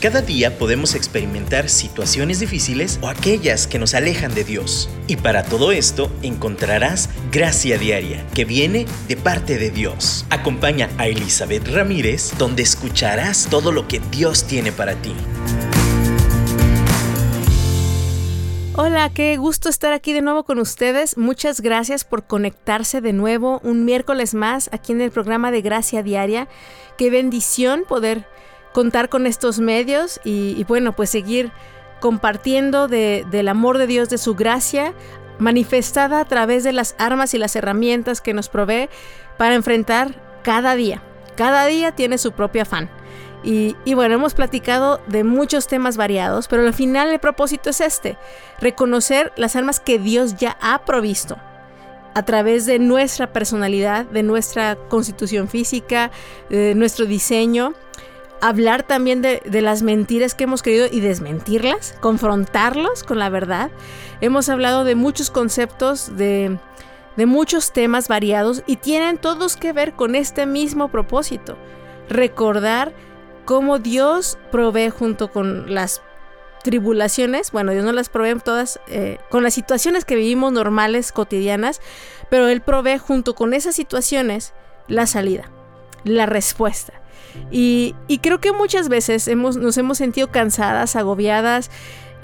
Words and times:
Cada 0.00 0.22
día 0.22 0.56
podemos 0.56 0.94
experimentar 0.94 1.68
situaciones 1.68 2.40
difíciles 2.40 2.98
o 3.02 3.08
aquellas 3.08 3.66
que 3.66 3.78
nos 3.78 3.92
alejan 3.92 4.34
de 4.34 4.44
Dios. 4.44 4.88
Y 5.06 5.16
para 5.16 5.42
todo 5.42 5.72
esto 5.72 6.10
encontrarás 6.22 7.10
gracia 7.30 7.76
diaria 7.76 8.26
que 8.34 8.46
viene 8.46 8.86
de 9.08 9.18
parte 9.18 9.58
de 9.58 9.68
Dios. 9.68 10.24
Acompaña 10.30 10.88
a 10.96 11.06
Elizabeth 11.06 11.68
Ramírez 11.68 12.32
donde 12.38 12.62
escucharás 12.62 13.48
todo 13.50 13.72
lo 13.72 13.88
que 13.88 14.00
Dios 14.10 14.44
tiene 14.44 14.72
para 14.72 14.94
ti. 14.94 15.12
Hola, 18.76 19.10
qué 19.12 19.36
gusto 19.36 19.68
estar 19.68 19.92
aquí 19.92 20.14
de 20.14 20.22
nuevo 20.22 20.44
con 20.44 20.60
ustedes. 20.60 21.18
Muchas 21.18 21.60
gracias 21.60 22.04
por 22.04 22.24
conectarse 22.24 23.02
de 23.02 23.12
nuevo 23.12 23.60
un 23.64 23.84
miércoles 23.84 24.32
más 24.32 24.70
aquí 24.72 24.92
en 24.92 25.02
el 25.02 25.10
programa 25.10 25.50
de 25.50 25.60
Gracia 25.60 26.02
Diaria. 26.02 26.48
Qué 26.96 27.10
bendición 27.10 27.84
poder 27.86 28.24
contar 28.72 29.08
con 29.08 29.26
estos 29.26 29.58
medios 29.58 30.20
y, 30.24 30.62
bueno, 30.64 30.94
pues 30.94 31.10
seguir 31.10 31.52
compartiendo 32.00 32.88
del 32.88 33.48
amor 33.48 33.78
de 33.78 33.86
Dios, 33.86 34.08
de 34.08 34.18
su 34.18 34.34
gracia, 34.34 34.94
manifestada 35.38 36.20
a 36.20 36.24
través 36.24 36.64
de 36.64 36.72
las 36.72 36.94
armas 36.98 37.34
y 37.34 37.38
las 37.38 37.56
herramientas 37.56 38.20
que 38.20 38.34
nos 38.34 38.48
provee 38.48 38.88
para 39.38 39.54
enfrentar 39.54 40.14
cada 40.42 40.74
día. 40.74 41.02
Cada 41.36 41.66
día 41.66 41.92
tiene 41.92 42.18
su 42.18 42.32
propio 42.32 42.62
afán. 42.62 42.90
Y, 43.42 43.74
y, 43.86 43.94
bueno, 43.94 44.14
hemos 44.14 44.34
platicado 44.34 45.00
de 45.06 45.24
muchos 45.24 45.66
temas 45.66 45.96
variados, 45.96 46.46
pero 46.46 46.66
al 46.66 46.74
final 46.74 47.08
el 47.08 47.20
propósito 47.20 47.70
es 47.70 47.80
este, 47.80 48.18
reconocer 48.60 49.32
las 49.36 49.56
armas 49.56 49.80
que 49.80 49.98
Dios 49.98 50.36
ya 50.36 50.58
ha 50.60 50.84
provisto 50.84 51.38
a 52.14 52.22
través 52.24 52.66
de 52.66 52.78
nuestra 52.78 53.32
personalidad, 53.32 54.04
de 54.04 54.22
nuestra 54.22 54.76
constitución 54.88 55.48
física, 55.48 56.10
de 56.50 56.74
nuestro 56.74 57.06
diseño 57.06 57.74
hablar 58.40 58.82
también 58.82 59.22
de, 59.22 59.42
las 59.60 59.82
mentiras 59.82 60.34
que 60.34 60.44
hemos 60.44 60.62
creído 60.62 60.86
y 60.90 61.00
desmentirlas, 61.00 61.94
confrontarlos 62.00 63.02
con 63.02 63.18
la 63.18 63.28
verdad. 63.28 63.70
Hemos 64.20 64.48
hablado 64.48 64.84
de 64.84 64.94
muchos 64.94 65.30
conceptos, 65.30 66.16
de, 66.16 66.58
muchos 67.16 67.72
temas 67.72 68.08
variados 68.08 68.62
y 68.66 68.76
tienen 68.76 69.18
todos 69.18 69.56
que 69.56 69.74
ver 69.74 69.92
con 69.92 70.14
este 70.14 70.46
mismo 70.46 70.88
propósito. 70.88 71.58
Recordar 72.08 72.94
cómo 73.44 73.78
Dios 73.78 74.38
provee 74.50 74.88
junto 74.88 75.30
con 75.30 75.74
las 75.74 76.00
tribulaciones, 76.62 77.52
bueno, 77.52 77.72
Dios 77.72 77.84
no 77.84 77.92
las 77.92 78.08
provee 78.08 78.38
todas, 78.42 78.80
eh, 78.88 79.18
con 79.30 79.42
las 79.42 79.54
situaciones 79.54 80.04
que 80.04 80.16
vivimos 80.16 80.52
normales, 80.52 81.12
cotidianas, 81.12 81.80
pero 82.30 82.48
Él 82.48 82.60
provee 82.62 82.98
junto 82.98 83.34
con 83.34 83.54
esas 83.54 83.74
situaciones 83.74 84.52
la 84.88 85.06
salida, 85.06 85.50
la 86.04 86.26
respuesta. 86.26 87.00
Y, 87.50 87.94
creo 88.22 88.40
que 88.40 88.52
muchas 88.52 88.88
veces 88.88 89.28
hemos, 89.28 89.56
nos 89.56 89.76
hemos 89.78 89.98
sentido 89.98 90.30
cansadas, 90.30 90.96
agobiadas. 90.96 91.70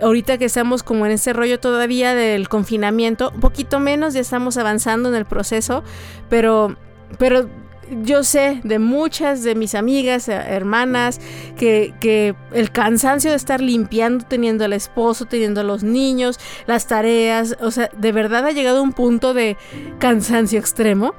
Ahorita 0.00 0.36
que 0.36 0.44
estamos 0.44 0.82
como 0.82 1.06
en 1.06 1.12
este 1.12 1.32
rollo 1.32 1.58
todavía 1.58 2.14
del 2.14 2.48
confinamiento, 2.48 3.30
un 3.34 3.40
poquito 3.40 3.80
menos, 3.80 4.12
ya 4.12 4.20
estamos 4.20 4.58
avanzando 4.58 5.08
en 5.08 5.14
el 5.14 5.24
proceso, 5.24 5.82
pero, 6.28 6.76
pero 7.18 7.48
yo 7.90 8.24
sé 8.24 8.60
de 8.64 8.78
muchas 8.78 9.42
de 9.42 9.54
mis 9.54 9.74
amigas, 9.74 10.28
eh, 10.28 10.34
hermanas, 10.34 11.20
que, 11.56 12.34
el 12.52 12.70
cansancio 12.70 13.30
de 13.30 13.36
estar 13.36 13.60
limpiando, 13.60 14.24
teniendo 14.26 14.64
al 14.64 14.72
esposo, 14.72 15.26
teniendo 15.26 15.60
a 15.60 15.64
los 15.64 15.82
niños, 15.82 16.38
las 16.66 16.86
tareas, 16.86 17.56
o 17.60 17.70
sea, 17.70 17.90
de 17.96 18.12
verdad 18.12 18.46
ha 18.46 18.50
llegado 18.50 18.78
a 18.78 18.82
un 18.82 18.92
punto 18.92 19.34
de 19.34 19.56
cansancio 19.98 20.58
extremo. 20.58 21.14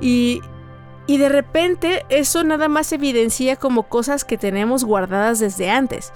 Y, 0.00 0.42
y 1.08 1.16
de 1.16 1.30
repente 1.30 2.04
eso 2.10 2.44
nada 2.44 2.68
más 2.68 2.92
evidencia 2.92 3.56
como 3.56 3.88
cosas 3.88 4.26
que 4.26 4.36
tenemos 4.36 4.84
guardadas 4.84 5.38
desde 5.38 5.70
antes. 5.70 6.12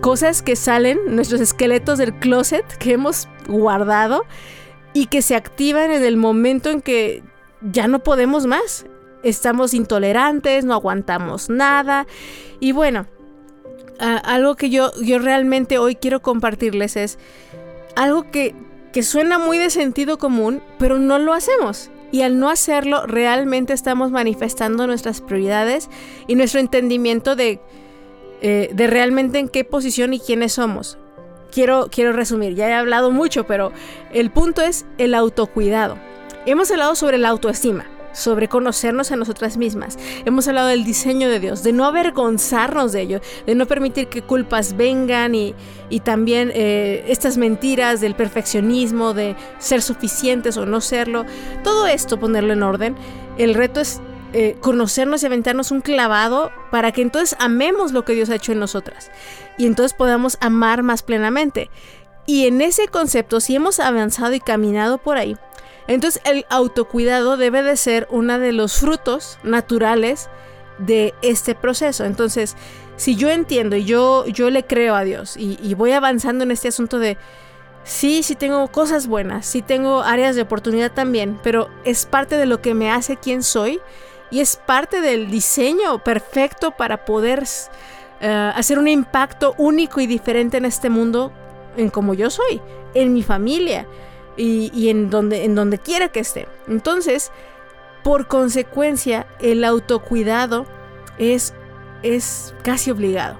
Cosas 0.00 0.42
que 0.42 0.56
salen, 0.56 0.98
nuestros 1.14 1.40
esqueletos 1.40 1.98
del 1.98 2.12
closet 2.12 2.66
que 2.78 2.94
hemos 2.94 3.28
guardado 3.46 4.24
y 4.92 5.06
que 5.06 5.22
se 5.22 5.36
activan 5.36 5.92
en 5.92 6.02
el 6.02 6.16
momento 6.16 6.70
en 6.70 6.82
que 6.82 7.22
ya 7.62 7.86
no 7.86 8.00
podemos 8.00 8.46
más. 8.46 8.86
Estamos 9.22 9.74
intolerantes, 9.74 10.64
no 10.64 10.74
aguantamos 10.74 11.48
nada. 11.48 12.08
Y 12.58 12.72
bueno, 12.72 13.06
algo 14.00 14.56
que 14.56 14.70
yo, 14.70 14.90
yo 15.00 15.20
realmente 15.20 15.78
hoy 15.78 15.94
quiero 15.94 16.20
compartirles 16.20 16.96
es 16.96 17.18
algo 17.94 18.28
que, 18.32 18.56
que 18.92 19.04
suena 19.04 19.38
muy 19.38 19.58
de 19.58 19.70
sentido 19.70 20.18
común, 20.18 20.64
pero 20.80 20.98
no 20.98 21.20
lo 21.20 21.32
hacemos 21.32 21.90
y 22.12 22.22
al 22.22 22.38
no 22.38 22.48
hacerlo 22.48 23.06
realmente 23.06 23.72
estamos 23.72 24.10
manifestando 24.10 24.86
nuestras 24.86 25.20
prioridades 25.20 25.88
y 26.26 26.34
nuestro 26.34 26.60
entendimiento 26.60 27.36
de, 27.36 27.60
eh, 28.42 28.70
de 28.72 28.86
realmente 28.86 29.38
en 29.38 29.48
qué 29.48 29.64
posición 29.64 30.14
y 30.14 30.20
quiénes 30.20 30.54
somos. 30.54 30.98
Quiero, 31.52 31.88
quiero 31.90 32.12
resumir, 32.12 32.54
ya 32.54 32.68
he 32.68 32.74
hablado 32.74 33.10
mucho, 33.10 33.46
pero 33.46 33.72
el 34.12 34.30
punto 34.30 34.62
es 34.62 34.84
el 34.98 35.14
autocuidado. 35.14 35.96
Hemos 36.44 36.70
hablado 36.70 36.94
sobre 36.94 37.18
la 37.18 37.30
autoestima 37.30 37.86
sobre 38.16 38.48
conocernos 38.48 39.12
a 39.12 39.16
nosotras 39.16 39.56
mismas. 39.56 39.98
Hemos 40.24 40.48
hablado 40.48 40.68
del 40.68 40.84
diseño 40.84 41.28
de 41.28 41.38
Dios, 41.38 41.62
de 41.62 41.72
no 41.72 41.84
avergonzarnos 41.84 42.92
de 42.92 43.02
ello, 43.02 43.20
de 43.46 43.54
no 43.54 43.66
permitir 43.66 44.08
que 44.08 44.22
culpas 44.22 44.76
vengan 44.76 45.34
y, 45.34 45.54
también 46.02 46.50
eh, 46.54 47.04
estas 47.08 47.36
mentiras 47.36 48.00
del 48.00 48.14
perfeccionismo, 48.14 49.14
de 49.14 49.36
ser 49.58 49.82
suficientes 49.82 50.56
o 50.56 50.66
no 50.66 50.80
serlo. 50.80 51.24
Todo 51.62 51.86
esto 51.86 52.18
ponerlo 52.18 52.52
en 52.54 52.62
orden. 52.62 52.96
El 53.38 53.54
reto 53.54 53.80
es 53.80 54.00
eh, 54.32 54.56
conocernos 54.60 55.22
y 55.22 55.26
aventarnos 55.26 55.70
un 55.70 55.80
clavado 55.80 56.50
para 56.70 56.92
que 56.92 57.02
entonces 57.02 57.36
amemos 57.38 57.92
lo 57.92 58.04
que 58.04 58.14
Dios 58.14 58.30
ha 58.30 58.34
hecho 58.34 58.52
en 58.52 58.58
nosotras 58.58 59.10
y 59.56 59.66
entonces 59.66 59.94
podamos 59.94 60.36
amar 60.40 60.82
más 60.82 61.02
plenamente. 61.02 61.70
Y 62.26 62.46
en 62.46 62.60
ese 62.60 62.88
concepto, 62.88 63.40
si 63.40 63.54
hemos 63.54 63.78
avanzado 63.78 64.34
y 64.34 64.40
caminado 64.40 64.98
por 64.98 65.16
ahí, 65.16 65.36
entonces 65.88 66.20
el 66.24 66.46
autocuidado 66.48 67.36
debe 67.36 67.62
de 67.62 67.76
ser 67.76 68.06
uno 68.10 68.38
de 68.38 68.52
los 68.52 68.78
frutos 68.78 69.38
naturales 69.42 70.28
de 70.78 71.14
este 71.22 71.54
proceso. 71.54 72.04
Entonces, 72.04 72.56
si 72.96 73.16
yo 73.16 73.30
entiendo 73.30 73.76
y 73.76 73.84
yo, 73.84 74.26
yo 74.26 74.50
le 74.50 74.64
creo 74.64 74.94
a 74.94 75.04
Dios 75.04 75.36
y, 75.36 75.74
voy 75.74 75.92
avanzando 75.92 76.44
en 76.44 76.50
este 76.50 76.68
asunto 76.68 76.98
de, 76.98 77.16
sí, 77.84 78.22
sí 78.22 78.34
tengo 78.34 78.66
cosas 78.68 79.06
buenas, 79.06 79.46
sí 79.46 79.62
tengo 79.62 80.02
áreas 80.02 80.34
de 80.34 80.42
oportunidad 80.42 80.92
también, 80.92 81.38
pero 81.42 81.68
es 81.84 82.06
parte 82.06 82.36
de 82.36 82.46
lo 82.46 82.60
que 82.60 82.74
me 82.74 82.90
hace 82.90 83.16
quien 83.16 83.42
soy 83.42 83.80
y 84.30 84.40
es 84.40 84.56
parte 84.56 85.00
del 85.00 85.30
diseño 85.30 86.02
perfecto 86.02 86.72
para 86.72 87.04
poder 87.04 87.44
eh, 88.20 88.52
hacer 88.54 88.78
un 88.78 88.88
impacto 88.88 89.54
único 89.56 90.00
y 90.00 90.06
diferente 90.06 90.56
en 90.56 90.64
este 90.64 90.90
mundo, 90.90 91.32
en 91.76 91.90
como 91.90 92.14
yo 92.14 92.30
soy, 92.30 92.60
en 92.94 93.12
mi 93.12 93.22
familia 93.22 93.86
y, 94.36 94.88
en, 94.88 95.10
donde, 95.10 95.44
en 95.44 95.54
donde 95.54 95.78
quiera 95.78 96.08
que 96.08 96.20
esté. 96.20 96.48
Entonces, 96.68 97.30
por 98.02 98.26
consecuencia, 98.28 99.26
el 99.40 99.64
autocuidado 99.64 100.66
es, 101.18 101.54
es 102.02 102.54
casi 102.62 102.90
obligado. 102.90 103.38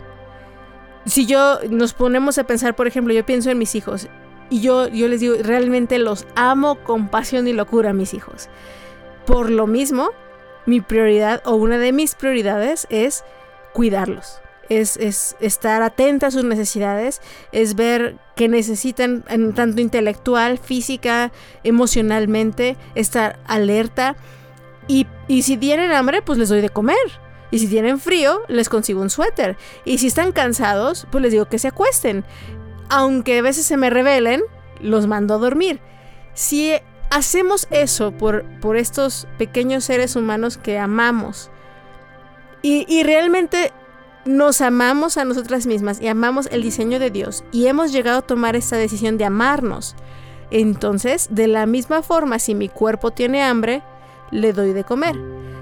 Si 1.05 1.27
yo 1.27 1.61
nos 1.71 1.93
ponemos 1.93 2.39
a 2.39 2.45
pensar, 2.45 2.75
por 2.75 2.87
ejemplo, 2.87 3.15
yo 3.15 3.25
pienso 3.25 3.51
en 3.51 3.59
mis 3.59 3.75
hijos 3.75 4.09
y 4.51 4.61
yo, 4.61 4.89
yo 4.89 5.09
les 5.09 5.21
digo, 5.21 5.37
realmente 5.41 5.99
los 5.99 6.27
amo 6.35 6.83
con 6.83 7.09
pasión 7.09 7.47
y 7.47 7.53
locura 7.53 7.93
mis 7.93 8.15
hijos. 8.15 8.49
Por 9.25 9.51
lo 9.51 9.67
mismo, 9.67 10.11
mi 10.67 10.81
prioridad 10.81 11.43
o 11.45 11.55
una 11.55 11.79
de 11.79 11.93
mis 11.93 12.15
prioridades 12.15 12.87
es 12.91 13.25
cuidarlos 13.73 14.41
es, 14.69 15.37
estar 15.41 15.83
atenta 15.83 16.29
a 16.29 16.31
sus 16.31 16.45
necesidades, 16.45 17.21
es 17.53 17.75
ver 17.75 18.17
que 18.37 18.49
necesitan 18.49 19.25
tanto 19.55 19.81
intelectual, 19.81 20.59
física, 20.59 21.33
emocionalmente, 21.65 22.77
estar 22.95 23.41
alerta. 23.47 24.15
Y, 24.87 25.07
y 25.27 25.43
si 25.43 25.57
tienen 25.57 25.91
hambre, 25.91 26.21
pues 26.21 26.39
les 26.39 26.51
doy 26.51 26.61
de 26.61 26.69
comer. 26.69 26.97
Y 27.51 27.59
si 27.59 27.67
tienen 27.67 27.99
frío, 27.99 28.43
les 28.49 28.69
consigo 28.69 29.01
un 29.01 29.09
suéter. 29.09 29.57
Y 29.87 29.99
si 29.99 30.07
están 30.09 30.33
cansados, 30.33 31.07
pues 31.11 31.23
les 31.23 31.33
digo 31.33 31.47
que 31.47 31.59
se 31.59 31.69
acuesten. 31.69 32.25
Aunque 32.91 33.39
a 33.39 33.43
veces 33.43 33.65
se 33.65 33.79
me 33.79 33.89
rebelen, 33.89 34.43
los 34.81 35.07
mando 35.07 35.35
a 35.35 35.39
dormir. 35.39 35.81
Si 36.35 36.75
hacemos 37.11 37.67
eso 37.71 38.13
por, 38.13 38.45
por 38.61 38.77
estos 38.77 39.27
pequeños 39.39 39.85
seres 39.85 40.15
humanos 40.15 40.59
que 40.59 40.79
amamos, 40.79 41.51
y, 42.61 42.85
y 42.87 43.03
realmente 43.03 43.73
nos 44.27 44.61
amamos 44.61 45.17
a 45.17 45.25
nosotras 45.25 45.67
mismas 45.67 46.01
y 46.01 46.09
amamos 46.09 46.49
el 46.51 46.63
diseño 46.63 46.99
de 46.99 47.11
Dios 47.11 47.45
y 47.53 47.67
hemos 47.67 47.93
llegado 47.93 48.19
a 48.19 48.27
tomar 48.27 48.57
esta 48.57 48.77
decisión 48.77 49.19
de 49.19 49.25
amarnos, 49.25 49.97
entonces, 50.51 51.29
de 51.31 51.49
la 51.49 51.67
misma 51.67 52.03
forma, 52.03 52.39
si 52.39 52.55
mi 52.55 52.69
cuerpo 52.69 53.11
tiene 53.11 53.43
hambre, 53.43 53.83
le 54.31 54.53
doy 54.53 54.73
de 54.73 54.85
comer. 54.85 55.17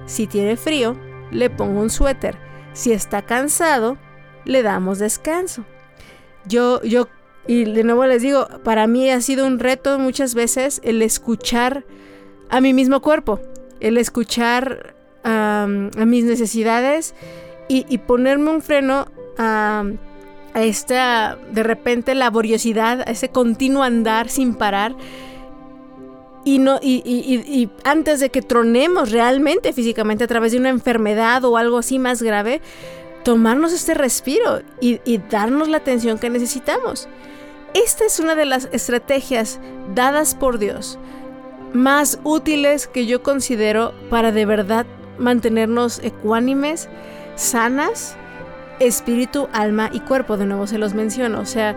Si 0.07 0.27
tiene 0.27 0.57
frío, 0.57 0.97
le 1.31 1.51
pongo 1.51 1.81
un 1.81 1.91
suéter. 1.91 2.37
Si 2.75 2.93
está 2.93 3.23
cansado, 3.23 3.97
le 4.45 4.63
damos 4.63 4.99
descanso. 4.99 5.65
Yo, 6.47 6.83
yo, 6.83 7.09
y 7.47 7.65
de 7.65 7.85
nuevo 7.85 8.05
les 8.05 8.21
digo, 8.21 8.47
para 8.63 8.87
mí 8.87 9.09
ha 9.09 9.21
sido 9.21 9.47
un 9.47 9.59
reto 9.59 9.99
muchas 9.99 10.35
veces 10.35 10.81
el 10.85 11.01
escuchar 11.01 11.85
a 12.51 12.61
mi 12.61 12.75
mismo 12.75 13.01
cuerpo, 13.01 13.41
el 13.81 13.97
escuchar 13.97 14.95
a 15.27 15.67
mis 15.67 16.25
necesidades 16.25 17.15
y, 17.69 17.99
ponerme 17.99 18.51
un 18.51 18.63
freno 18.63 19.07
a, 19.39 19.85
a 20.53 20.63
esta, 20.63 21.39
de 21.51 21.63
repente, 21.63 22.15
laboriosidad, 22.15 23.01
a 23.01 23.11
ese 23.11 23.31
continuo 23.31 23.83
andar 23.83 24.29
sin 24.29 24.55
parar. 24.55 24.95
Y, 26.45 26.59
no, 26.59 26.79
y, 26.83 27.71
antes 27.85 28.21
de 28.21 28.31
que 28.31 28.43
tronemos 28.43 29.11
realmente 29.11 29.73
físicamente 29.73 30.25
a 30.25 30.27
través 30.27 30.53
de 30.53 30.59
una 30.59 30.69
enfermedad 30.69 31.45
o 31.45 31.57
algo 31.57 31.79
así 31.79 31.99
más 31.99 32.23
grave, 32.23 32.61
tomarnos 33.25 33.73
este 33.73 33.95
respiro 33.95 34.61
y, 34.81 35.01
y 35.05 35.19
darnos 35.19 35.69
la 35.69 35.79
atención 35.79 36.19
que 36.19 36.29
necesitamos. 36.29 37.09
Esta 37.73 38.05
es 38.05 38.21
una 38.21 38.35
de 38.35 38.45
las 38.45 38.69
estrategias 38.73 39.59
dadas 39.95 40.35
por 40.35 40.59
Dios 40.59 40.99
más 41.75 42.21
útiles 42.23 42.87
que 42.87 43.05
yo 43.05 43.23
considero 43.23 43.93
para 44.09 44.33
de 44.33 44.47
verdad 44.47 44.87
mantenernos 45.19 45.99
ecuánimes, 46.03 46.89
sanas, 47.37 48.17
espíritu, 48.81 49.49
alma 49.53 49.91
y 49.93 50.01
cuerpo. 50.01 50.37
De 50.37 50.47
nuevo 50.47 50.67
se 50.67 50.79
los 50.79 50.95
menciono. 50.95 51.41
O 51.41 51.47
sea, 51.47 51.77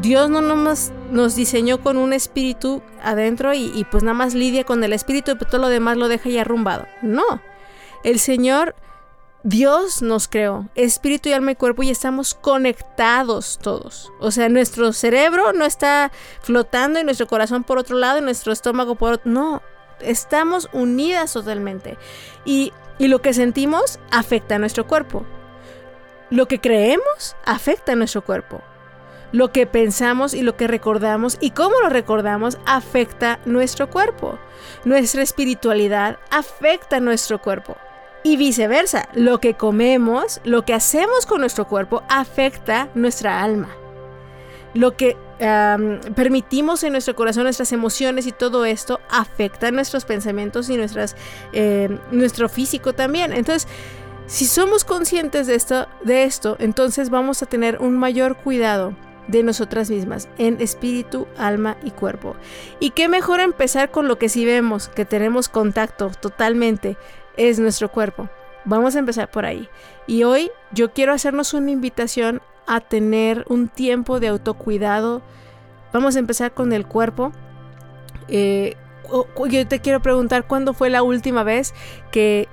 Dios 0.00 0.28
no 0.28 0.40
nomás 0.40 0.92
nos 1.10 1.36
diseñó 1.36 1.80
con 1.80 1.96
un 1.96 2.12
espíritu 2.12 2.82
adentro 3.02 3.54
y, 3.54 3.86
pues 3.90 4.02
nada 4.02 4.14
más 4.14 4.34
lidia 4.34 4.64
con 4.64 4.82
el 4.82 4.92
espíritu 4.92 5.32
y 5.32 5.38
todo 5.38 5.60
lo 5.60 5.68
demás 5.68 5.96
lo 5.96 6.08
deja 6.08 6.28
ya 6.28 6.40
arrumbado. 6.42 6.86
No. 7.02 7.40
El 8.02 8.18
Señor, 8.18 8.74
Dios 9.44 10.02
nos 10.02 10.26
creó, 10.26 10.68
espíritu 10.74 11.28
y 11.28 11.32
alma 11.32 11.52
y 11.52 11.56
cuerpo 11.56 11.82
y 11.82 11.90
estamos 11.90 12.34
conectados 12.34 13.58
todos. 13.62 14.12
O 14.18 14.30
sea, 14.30 14.48
nuestro 14.48 14.92
cerebro 14.92 15.52
no 15.52 15.64
está 15.64 16.10
flotando 16.40 16.98
y 16.98 17.04
nuestro 17.04 17.26
corazón 17.26 17.62
por 17.62 17.78
otro 17.78 17.96
lado 17.96 18.18
y 18.18 18.22
nuestro 18.22 18.52
estómago 18.52 18.96
por 18.96 19.14
otro. 19.14 19.30
No, 19.30 19.62
estamos 20.00 20.68
unidas 20.72 21.32
totalmente. 21.32 21.96
Y, 22.44 22.72
y 22.98 23.08
lo 23.08 23.22
que 23.22 23.34
sentimos 23.34 23.98
afecta 24.10 24.56
a 24.56 24.58
nuestro 24.58 24.86
cuerpo. 24.86 25.24
Lo 26.30 26.46
que 26.46 26.60
creemos 26.60 27.36
afecta 27.44 27.92
a 27.92 27.96
nuestro 27.96 28.24
cuerpo. 28.24 28.62
Lo 29.32 29.50
que 29.52 29.66
pensamos 29.66 30.32
y 30.32 30.42
lo 30.42 30.56
que 30.56 30.68
recordamos 30.68 31.36
y 31.40 31.50
cómo 31.50 31.80
lo 31.80 31.88
recordamos 31.88 32.58
afecta 32.66 33.40
nuestro 33.44 33.90
cuerpo. 33.90 34.38
Nuestra 34.84 35.22
espiritualidad 35.22 36.18
afecta 36.30 37.00
nuestro 37.00 37.40
cuerpo. 37.40 37.76
Y 38.22 38.36
viceversa, 38.36 39.08
lo 39.12 39.38
que 39.38 39.54
comemos, 39.54 40.40
lo 40.44 40.64
que 40.64 40.72
hacemos 40.72 41.26
con 41.26 41.40
nuestro 41.40 41.66
cuerpo 41.66 42.04
afecta 42.08 42.88
nuestra 42.94 43.42
alma. 43.42 43.68
Lo 44.74 44.96
que 44.96 45.16
permitimos 46.14 46.84
en 46.84 46.92
nuestro 46.92 47.14
corazón, 47.14 47.44
nuestras 47.44 47.72
emociones 47.72 48.26
y 48.26 48.32
todo 48.32 48.64
esto 48.64 49.00
afecta 49.10 49.70
nuestros 49.70 50.04
pensamientos 50.04 50.70
y 50.70 50.78
eh, 51.52 51.98
nuestro 52.10 52.48
físico 52.48 52.92
también. 52.92 53.32
Entonces, 53.32 53.68
si 54.26 54.46
somos 54.46 54.84
conscientes 54.84 55.46
de 55.46 55.54
esto, 55.54 55.86
de 56.02 56.24
esto, 56.24 56.56
entonces 56.58 57.10
vamos 57.10 57.42
a 57.42 57.46
tener 57.46 57.78
un 57.80 57.98
mayor 57.98 58.36
cuidado 58.36 58.96
de 59.28 59.42
nosotras 59.42 59.90
mismas 59.90 60.28
en 60.38 60.60
espíritu, 60.60 61.26
alma 61.36 61.76
y 61.82 61.90
cuerpo. 61.90 62.36
Y 62.80 62.90
qué 62.90 63.08
mejor 63.08 63.40
empezar 63.40 63.90
con 63.90 64.08
lo 64.08 64.18
que 64.18 64.28
sí 64.28 64.44
vemos, 64.44 64.88
que 64.88 65.04
tenemos 65.04 65.48
contacto 65.48 66.10
totalmente, 66.20 66.96
es 67.36 67.58
nuestro 67.58 67.90
cuerpo. 67.90 68.28
Vamos 68.64 68.96
a 68.96 68.98
empezar 68.98 69.30
por 69.30 69.44
ahí. 69.44 69.68
Y 70.06 70.22
hoy 70.22 70.50
yo 70.72 70.92
quiero 70.92 71.12
hacernos 71.12 71.52
una 71.52 71.70
invitación 71.70 72.40
a 72.66 72.80
tener 72.80 73.44
un 73.48 73.68
tiempo 73.68 74.20
de 74.20 74.28
autocuidado. 74.28 75.22
Vamos 75.92 76.16
a 76.16 76.18
empezar 76.18 76.52
con 76.54 76.72
el 76.72 76.86
cuerpo. 76.86 77.32
Eh, 78.28 78.76
yo 79.48 79.68
te 79.68 79.80
quiero 79.80 80.00
preguntar 80.00 80.46
cuándo 80.46 80.72
fue 80.72 80.90
la 80.90 81.02
última 81.02 81.42
vez 81.42 81.74
que 82.10 82.48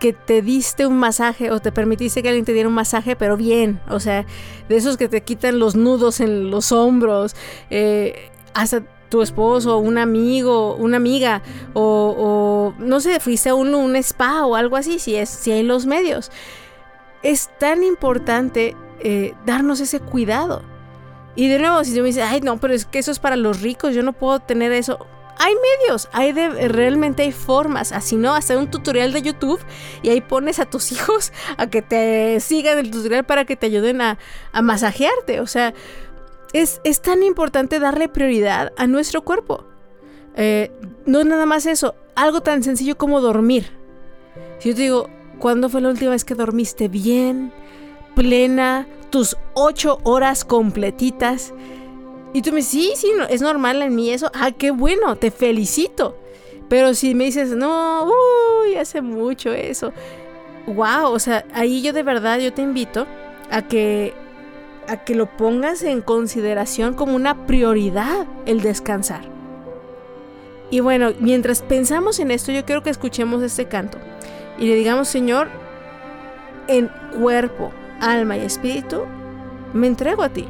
que 0.00 0.14
te 0.14 0.40
diste 0.40 0.86
un 0.86 0.96
masaje 0.96 1.52
o 1.52 1.60
te 1.60 1.70
permitiste 1.70 2.22
que 2.22 2.30
alguien 2.30 2.46
te 2.46 2.54
diera 2.54 2.68
un 2.68 2.74
masaje, 2.74 3.14
pero 3.16 3.36
bien, 3.36 3.80
o 3.88 4.00
sea, 4.00 4.24
de 4.68 4.76
esos 4.76 4.96
que 4.96 5.08
te 5.08 5.20
quitan 5.20 5.58
los 5.58 5.76
nudos 5.76 6.20
en 6.20 6.50
los 6.50 6.72
hombros, 6.72 7.36
eh, 7.68 8.30
hasta 8.54 8.82
tu 9.10 9.20
esposo, 9.20 9.76
un 9.76 9.98
amigo, 9.98 10.74
una 10.76 10.96
amiga, 10.96 11.42
o, 11.74 12.72
no 12.78 13.00
sé, 13.00 13.20
fuiste 13.20 13.50
a 13.50 13.54
un, 13.54 13.74
un, 13.74 13.94
spa 13.96 14.46
o 14.46 14.56
algo 14.56 14.76
así, 14.76 14.98
si, 14.98 15.16
es, 15.16 15.28
si 15.28 15.52
hay 15.52 15.62
los 15.62 15.84
medios. 15.84 16.32
Es 17.22 17.50
tan 17.58 17.84
importante 17.84 18.74
eh, 19.00 19.34
darnos 19.46 19.80
ese 19.80 20.00
cuidado. 20.00 20.62
Y 21.36 21.48
de 21.48 21.58
nuevo, 21.58 21.82
si 21.84 21.94
tú 21.94 22.00
me 22.00 22.06
dices, 22.06 22.24
ay, 22.26 22.40
no, 22.40 22.58
pero 22.58 22.74
es 22.74 22.84
que 22.84 22.98
eso 22.98 23.10
es 23.10 23.18
para 23.18 23.36
los 23.36 23.60
ricos, 23.62 23.94
yo 23.94 24.02
no 24.02 24.12
puedo 24.12 24.40
tener 24.40 24.72
eso 24.72 25.06
hay 25.42 25.54
medios, 25.54 26.08
hay 26.12 26.32
realmente 26.32 27.22
hay 27.22 27.32
formas, 27.32 27.92
así 27.92 28.16
no, 28.16 28.34
hasta 28.34 28.58
un 28.58 28.70
tutorial 28.70 29.14
de 29.14 29.22
YouTube 29.22 29.58
y 30.02 30.10
ahí 30.10 30.20
pones 30.20 30.58
a 30.58 30.66
tus 30.66 30.92
hijos 30.92 31.32
a 31.56 31.68
que 31.68 31.80
te 31.80 32.38
sigan 32.40 32.78
el 32.78 32.90
tutorial 32.90 33.24
para 33.24 33.46
que 33.46 33.56
te 33.56 33.66
ayuden 33.66 34.02
a, 34.02 34.18
masajearte. 34.62 35.40
O 35.40 35.46
sea, 35.46 35.72
es, 36.52 36.80
tan 37.00 37.22
importante 37.22 37.78
darle 37.78 38.10
prioridad 38.10 38.72
a 38.76 38.86
nuestro 38.86 39.22
cuerpo. 39.22 39.64
Eh, 40.36 40.70
no 41.06 41.24
nada 41.24 41.46
más 41.46 41.64
eso, 41.64 41.94
algo 42.14 42.42
tan 42.42 42.62
sencillo 42.62 42.98
como 42.98 43.22
dormir. 43.22 43.72
Si 44.58 44.68
yo 44.68 44.74
te 44.74 44.82
digo, 44.82 45.08
¿cuándo 45.38 45.70
fue 45.70 45.80
la 45.80 45.88
última 45.88 46.10
vez 46.10 46.26
que 46.26 46.34
dormiste 46.34 46.88
bien, 46.88 47.50
plena, 48.14 48.86
tus 49.10 49.36
ocho 49.54 49.98
horas 50.04 50.44
completitas? 50.44 51.52
Y 52.32 52.42
tú 52.42 52.50
me 52.50 52.58
dices, 52.58 52.70
sí, 52.70 52.92
sí, 52.96 53.12
es 53.28 53.42
normal 53.42 53.82
en 53.82 53.94
mí 53.94 54.10
eso. 54.10 54.30
Ah, 54.34 54.52
qué 54.52 54.70
bueno, 54.70 55.16
te 55.16 55.30
felicito. 55.30 56.16
Pero 56.68 56.94
si 56.94 57.14
me 57.14 57.24
dices, 57.24 57.50
no, 57.50 58.04
uy, 58.06 58.76
hace 58.76 59.02
mucho 59.02 59.52
eso. 59.52 59.92
Wow, 60.66 61.10
o 61.12 61.18
sea, 61.18 61.44
ahí 61.52 61.82
yo 61.82 61.92
de 61.92 62.04
verdad 62.04 62.38
yo 62.38 62.52
te 62.52 62.62
invito 62.62 63.06
a 63.50 63.62
que 63.62 64.14
a 64.90 65.04
que 65.04 65.14
lo 65.14 65.26
pongas 65.36 65.82
en 65.82 66.00
consideración 66.00 66.94
como 66.94 67.14
una 67.14 67.46
prioridad 67.46 68.26
el 68.46 68.60
descansar. 68.60 69.22
Y 70.70 70.80
bueno, 70.80 71.12
mientras 71.20 71.62
pensamos 71.62 72.18
en 72.18 72.30
esto, 72.30 72.50
yo 72.52 72.64
quiero 72.64 72.82
que 72.82 72.90
escuchemos 72.90 73.42
este 73.42 73.66
canto 73.66 73.98
y 74.58 74.66
le 74.66 74.74
digamos, 74.74 75.08
Señor, 75.08 75.48
en 76.68 76.90
cuerpo, 77.18 77.72
alma 78.00 78.36
y 78.36 78.40
espíritu, 78.40 79.02
me 79.72 79.86
entrego 79.86 80.22
a 80.22 80.28
ti, 80.28 80.46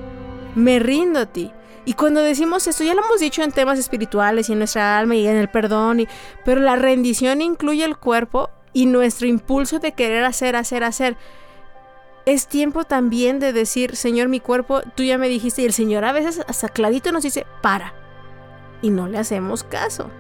me 0.55 0.79
rindo 0.79 1.21
a 1.21 1.27
ti, 1.27 1.53
y 1.85 1.95
cuando 1.95 2.21
decimos 2.21 2.67
esto, 2.67 2.85
ya 2.85 2.95
lo 2.95 3.05
hemos 3.05 3.21
dicho 3.21 3.43
en 3.43 3.53
temas 3.53 3.79
espirituales 3.79 4.49
y 4.49 4.53
en 4.53 4.59
nuestra 4.59 4.99
alma 4.99 5.17
y 5.17 5.27
en 5.27 5.37
el 5.37 5.49
perdón, 5.49 6.07
pero 6.45 6.61
la 6.61 6.77
rendición 6.77 7.41
incluye 7.41 7.85
el 7.85 7.97
cuerpo 7.97 8.51
y 8.73 8.87
nuestro 8.87 9.27
impulso 9.27 9.79
de 9.79 9.93
querer 9.93 10.25
hacer, 10.25 10.57
hacer, 10.57 10.85
hacer. 10.85 11.17
Es 12.27 12.47
tiempo 12.47 12.85
también 12.85 13.41
de 13.41 13.53
decir, 13.53 13.97
Señor, 13.97 14.29
mi 14.29 14.41
cuerpo, 14.41 14.83
tú 14.95 15.03
ya 15.03 15.17
me 15.17 15.29
dijiste, 15.29 15.63
y 15.63 15.65
el 15.65 15.73
Señor 15.73 16.05
a 16.05 16.13
veces 16.13 16.45
hasta 16.47 16.69
clarito 16.69 17.13
nos 17.13 17.23
dice, 17.23 17.47
para. 17.63 17.95
Y 18.83 18.91
no 18.91 19.09
le 19.09 19.19
hacemos 19.19 19.65
caso. 19.65 20.11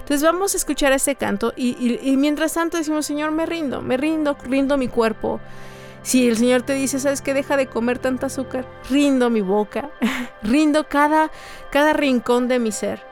Entonces 0.00 0.22
vamos 0.22 0.54
a 0.54 0.56
escuchar 0.56 0.92
este 0.92 1.16
canto 1.16 1.52
y, 1.56 1.98
y 2.00 2.16
mientras 2.16 2.54
tanto 2.54 2.78
decimos, 2.78 3.04
Señor, 3.04 3.32
me 3.32 3.44
rindo, 3.44 3.82
me 3.82 3.96
rindo, 3.96 4.36
rindo 4.44 4.78
mi 4.78 4.88
cuerpo. 4.88 5.40
Si 6.08 6.26
el 6.26 6.38
Señor 6.38 6.62
te 6.62 6.72
dice, 6.72 6.98
¿sabes 6.98 7.20
qué? 7.20 7.34
Deja 7.34 7.58
de 7.58 7.66
comer 7.66 7.98
tanta 7.98 8.28
azúcar. 8.28 8.64
Rindo 8.88 9.28
mi 9.28 9.42
boca, 9.42 9.90
rindo 10.42 10.88
cada, 10.88 11.30
cada 11.70 11.92
rincón 11.92 12.48
de 12.48 12.58
mi 12.58 12.72
ser. 12.72 13.02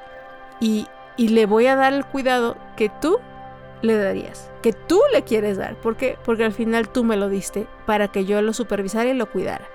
Y, 0.61 0.87
y 1.19 1.29
le 1.29 1.45
voy 1.45 1.67
a 1.67 1.77
dar 1.77 1.93
el 1.93 2.07
cuidado 2.07 2.57
que 2.75 2.89
tú 2.89 3.19
le 3.83 3.99
darías, 3.99 4.51
que 4.63 4.73
tú 4.73 4.99
le 5.13 5.25
quieres 5.25 5.59
dar. 5.59 5.75
¿Por 5.77 5.99
qué? 5.99 6.17
Porque 6.25 6.45
al 6.47 6.55
final 6.55 6.89
tú 6.89 7.05
me 7.05 7.19
lo 7.19 7.29
diste 7.29 7.67
para 7.85 8.09
que 8.09 8.25
yo 8.25 8.41
lo 8.41 8.55
supervisara 8.55 9.11
y 9.11 9.13
lo 9.13 9.31
cuidara. 9.31 9.67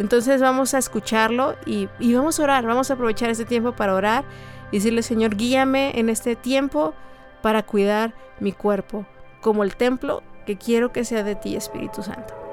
Entonces 0.00 0.40
vamos 0.40 0.74
a 0.74 0.78
escucharlo 0.78 1.54
y, 1.64 1.88
y 2.00 2.12
vamos 2.14 2.40
a 2.40 2.42
orar, 2.42 2.66
vamos 2.66 2.90
a 2.90 2.94
aprovechar 2.94 3.30
este 3.30 3.44
tiempo 3.44 3.70
para 3.70 3.94
orar 3.94 4.24
y 4.72 4.78
decirle, 4.78 5.04
Señor, 5.04 5.36
guíame 5.36 5.96
en 6.00 6.08
este 6.08 6.34
tiempo 6.34 6.92
para 7.40 7.62
cuidar 7.62 8.14
mi 8.40 8.50
cuerpo, 8.50 9.06
como 9.42 9.62
el 9.62 9.76
templo 9.76 10.24
que 10.44 10.58
quiero 10.58 10.90
que 10.90 11.04
sea 11.04 11.22
de 11.22 11.36
ti, 11.36 11.54
Espíritu 11.54 12.02
Santo. 12.02 12.43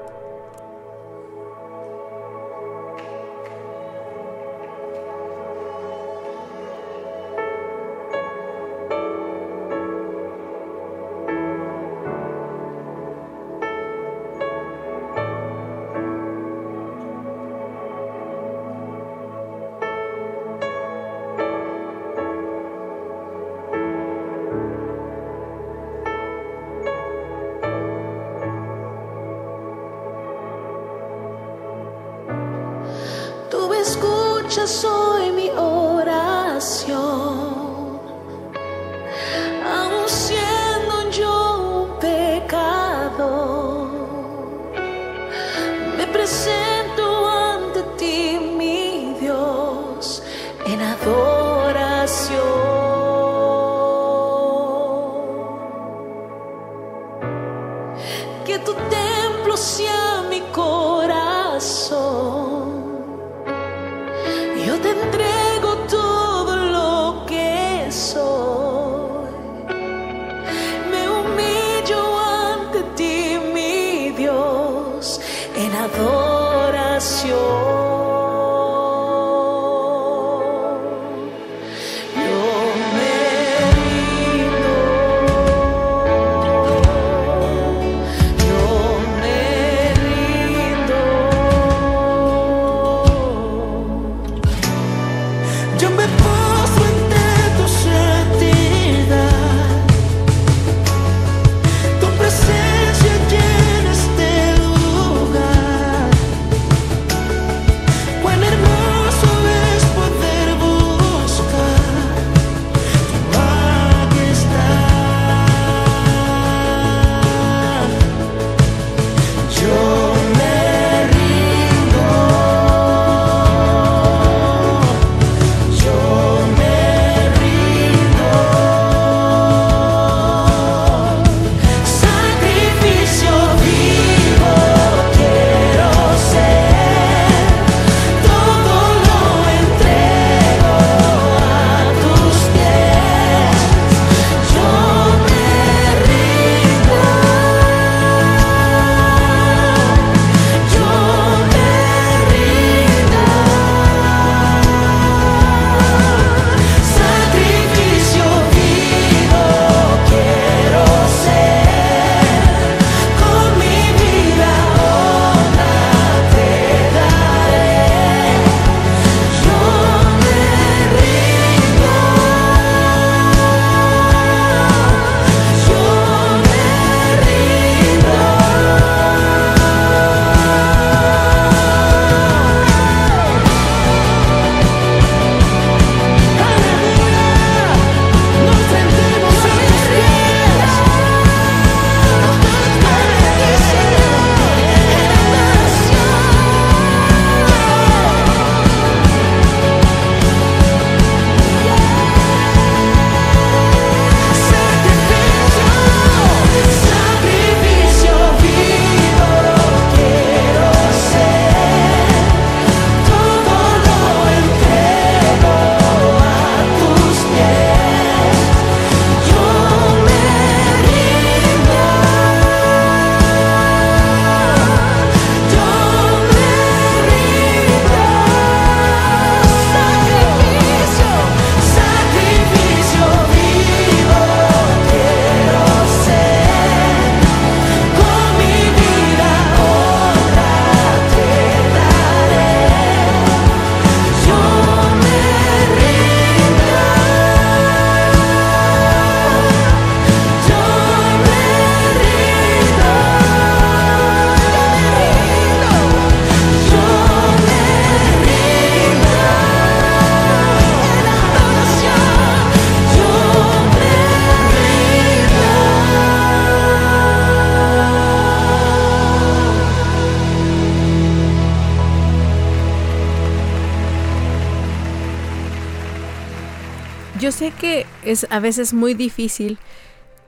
Es 278.12 278.26
a 278.30 278.40
veces 278.40 278.72
muy 278.72 278.94
difícil 278.94 279.58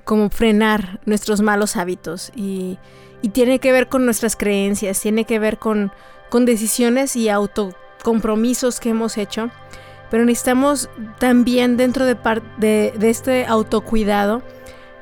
como 0.04 0.30
frenar 0.30 1.00
nuestros 1.06 1.40
malos 1.40 1.76
hábitos 1.76 2.32
y, 2.34 2.78
tiene 3.32 3.58
que 3.58 3.72
ver 3.72 3.88
con 3.88 4.04
nuestras 4.04 4.36
creencias, 4.36 5.00
tiene 5.00 5.24
que 5.24 5.38
ver 5.38 5.58
con, 5.58 5.90
con 6.28 6.44
decisiones 6.44 7.16
y 7.16 7.30
autocompromisos 7.30 8.80
que 8.80 8.90
hemos 8.90 9.16
hecho, 9.16 9.48
pero 10.10 10.26
necesitamos 10.26 10.90
también 11.18 11.78
dentro 11.78 12.04
de, 12.04 12.18
de 12.58 13.08
este 13.08 13.46
autocuidado 13.46 14.42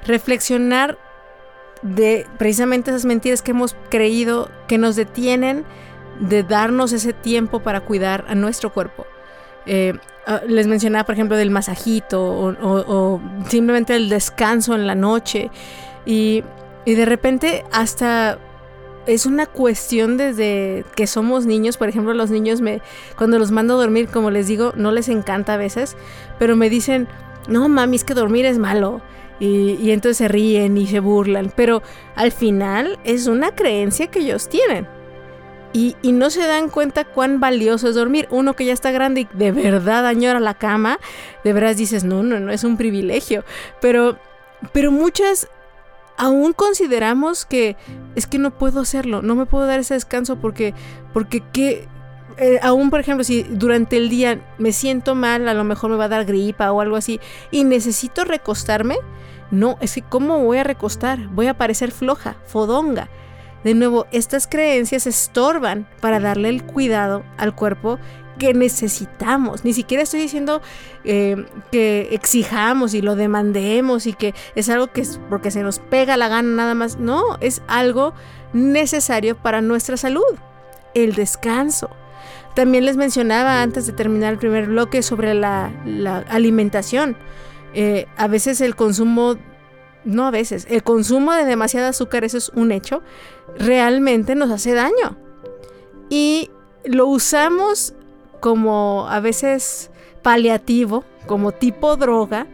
reflexionar 0.06 0.98
de 1.82 2.24
precisamente 2.38 2.92
esas 2.92 3.04
mentiras 3.04 3.42
que 3.42 3.50
hemos 3.50 3.74
creído 3.90 4.48
que 4.68 4.78
nos 4.78 4.94
detienen 4.94 5.64
de 6.20 6.44
darnos 6.44 6.92
ese 6.92 7.12
tiempo 7.12 7.60
para 7.60 7.80
cuidar 7.80 8.24
a 8.28 8.36
nuestro 8.36 8.72
cuerpo. 8.72 9.04
Eh, 9.66 9.95
ah, 10.26 10.40
les 10.47 10.66
mencionaba, 10.66 11.04
por 11.04 11.14
ejemplo, 11.14 11.37
del 11.37 11.50
masajito 11.50 12.23
o, 12.23 13.21
simplemente 13.49 13.95
el 13.97 14.09
descanso 14.09 14.75
en 14.75 14.87
la 14.87 14.95
noche. 14.95 15.50
Y, 16.07 16.42
y 16.85 16.95
de 16.95 17.04
repente 17.04 17.64
hasta 17.73 18.38
es 19.07 19.26
una 19.26 19.47
cuestión 19.47 20.16
desde 20.16 20.85
que 20.95 21.07
somos 21.07 21.47
niños. 21.47 21.76
Por 21.76 21.88
ejemplo, 21.88 22.14
los 22.14 22.31
niños 22.31 22.61
me, 22.61 22.81
cuando 23.16 23.38
los 23.38 23.50
mando 23.50 23.75
a 23.75 23.76
dormir, 23.78 24.09
como 24.09 24.31
les 24.31 24.47
digo, 24.47 24.73
no 24.76 24.92
les 24.92 25.09
encanta 25.09 25.54
a 25.54 25.57
veces, 25.57 25.97
pero 26.38 26.57
me 26.57 26.71
dicen, 26.71 27.09
no 27.49 27.69
mami, 27.69 27.97
es 27.97 28.04
que 28.04 28.14
dormir 28.14 28.47
es 28.47 28.59
malo. 28.59 29.00
Y, 29.40 29.76
y 29.83 29.90
entonces 29.90 30.19
se 30.19 30.28
ríen 30.28 30.76
y 30.76 30.87
se 30.87 31.00
burlan. 31.00 31.52
Pero 31.57 31.83
al 32.14 32.31
final 32.31 32.99
es 33.04 33.26
una 33.26 33.52
creencia 33.54 34.07
que 34.07 34.21
ellos 34.21 34.49
tienen. 34.49 34.87
Y, 35.73 35.97
y 36.02 36.12
no 36.12 36.29
se 36.31 36.47
dan 36.47 36.69
cuenta 36.69 37.05
cuán 37.05 37.41
valioso 37.41 37.88
es 37.88 37.95
dormir. 37.95 38.29
Uno 38.31 38.55
que 38.55 38.64
ya 38.64 38.73
está 38.73 38.91
grande 38.91 39.23
y 39.23 39.29
de 39.33 39.52
verdad 39.52 40.07
añora 40.07 40.38
la 40.38 40.55
cama, 40.55 40.99
de 41.45 41.52
veras 41.52 41.76
dices, 41.76 42.05
no, 42.05 42.23
no, 42.23 42.38
no, 42.41 42.52
es 42.52 42.64
un 42.64 42.76
privilegio. 42.76 43.45
Pero, 43.81 44.19
pero 44.73 44.93
muchas 44.93 45.49
aún 46.19 46.52
consideramos 46.52 47.47
que 47.47 47.76
es 48.14 48.26
que 48.26 48.38
no 48.38 48.50
puedo 48.50 48.81
hacerlo, 48.81 49.23
no 49.23 49.35
me 49.35 49.47
puedo 49.47 49.67
dar 49.67 49.81
ese 49.81 49.95
descanso 49.95 50.37
porque, 50.37 50.75
porque 51.12 51.43
qué, 51.52 51.88
eh, 52.37 52.59
aún, 52.62 52.91
por 52.91 53.00
ejemplo, 53.00 53.25
si 53.25 53.43
durante 53.43 53.97
el 53.97 54.09
día 54.09 54.41
me 54.59 54.73
siento 54.73 55.14
mal, 55.14 55.49
a 55.49 55.55
lo 55.55 55.64
mejor 55.64 55.91
me 55.91 55.97
va 55.97 56.05
a 56.05 56.09
dar 56.09 56.25
gripa 56.25 56.71
o 56.73 56.81
algo 56.81 56.97
así, 56.97 57.21
y 57.50 57.64
necesito 57.64 58.25
recostarme, 58.25 58.97
no, 59.50 59.76
es 59.81 59.95
que 59.95 60.02
¿cómo 60.02 60.38
voy 60.38 60.59
a 60.59 60.64
recostar? 60.64 61.29
Voy 61.29 61.47
a 61.47 61.55
parecer 61.55 61.93
floja, 61.93 62.37
fodonga. 62.47 63.09
De 63.64 63.75
nuevo, 63.75 64.07
estas 64.11 64.47
creencias 64.47 65.07
estorban 65.07 65.87
para 66.00 66.21
darle 66.21 66.49
el 66.49 66.64
cuidado 66.64 67.25
al 67.37 67.54
cuerpo 67.54 67.99
que 68.38 68.54
necesitamos. 68.54 69.64
Ni 69.64 69.73
siquiera 69.73 70.02
estoy 70.02 70.21
diciendo 70.21 70.62
eh, 71.04 71.47
que 71.71 72.09
exijamos 72.12 72.95
y 72.95 73.02
lo 73.02 73.14
demandemos 73.14 74.07
y 74.07 74.14
que 74.14 74.35
es 74.54 74.69
algo 74.69 74.88
que 74.88 75.02
es 75.02 75.21
porque 75.28 75.50
se 75.50 75.62
nos 75.62 75.78
pega 75.78 76.16
la 76.16 76.28
gana 76.28 76.49
nada 76.49 76.75
más. 76.75 76.99
No, 76.99 77.23
es 77.40 77.62
algo 77.69 78.14
necesario 78.52 79.37
para 79.37 79.61
nuestra 79.61 79.97
salud. 79.97 80.35
El 80.95 81.14
descanso. 81.14 81.90
También 82.54 82.85
les 82.85 82.97
mencionaba 82.97 83.62
antes 83.62 83.87
de 83.87 83.92
terminar 83.92 84.33
el 84.33 84.38
primer 84.38 84.66
bloque 84.66 85.02
sobre 85.02 85.35
la, 85.35 85.73
alimentación. 86.28 87.16
Eh, 87.75 88.07
a 88.16 88.26
veces 88.28 88.61
el 88.61 88.76
consumo, 88.76 89.37
no 90.04 90.26
a 90.26 90.30
veces, 90.30 90.66
el 90.68 90.82
consumo 90.82 91.32
de 91.32 91.44
demasiado 91.44 91.88
azúcar, 91.88 92.25
eso 92.25 92.38
es 92.38 92.50
un 92.50 92.73
hecho, 92.73 93.02
realmente 93.56 94.35
nos 94.35 94.50
hace 94.50 94.75
daño. 94.75 95.16
Y 96.09 96.50
lo 96.85 97.06
usamos 97.06 97.94
como 98.40 99.06
a 99.09 99.21
veces 99.21 99.90
paliativo, 100.23 101.04
como 101.26 101.52
tipo 101.52 101.97
droga, 101.97 102.47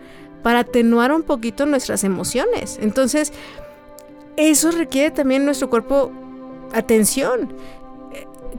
para 0.42 0.60
atenuar 0.60 1.12
un 1.12 1.22
poquito 1.22 1.66
nuestras 1.66 2.04
emociones. 2.04 2.78
Entonces, 2.80 3.32
eso 4.36 4.70
requiere 4.70 5.10
también 5.10 5.44
nuestro 5.44 5.68
cuerpo 5.68 6.12
atención. 6.72 7.52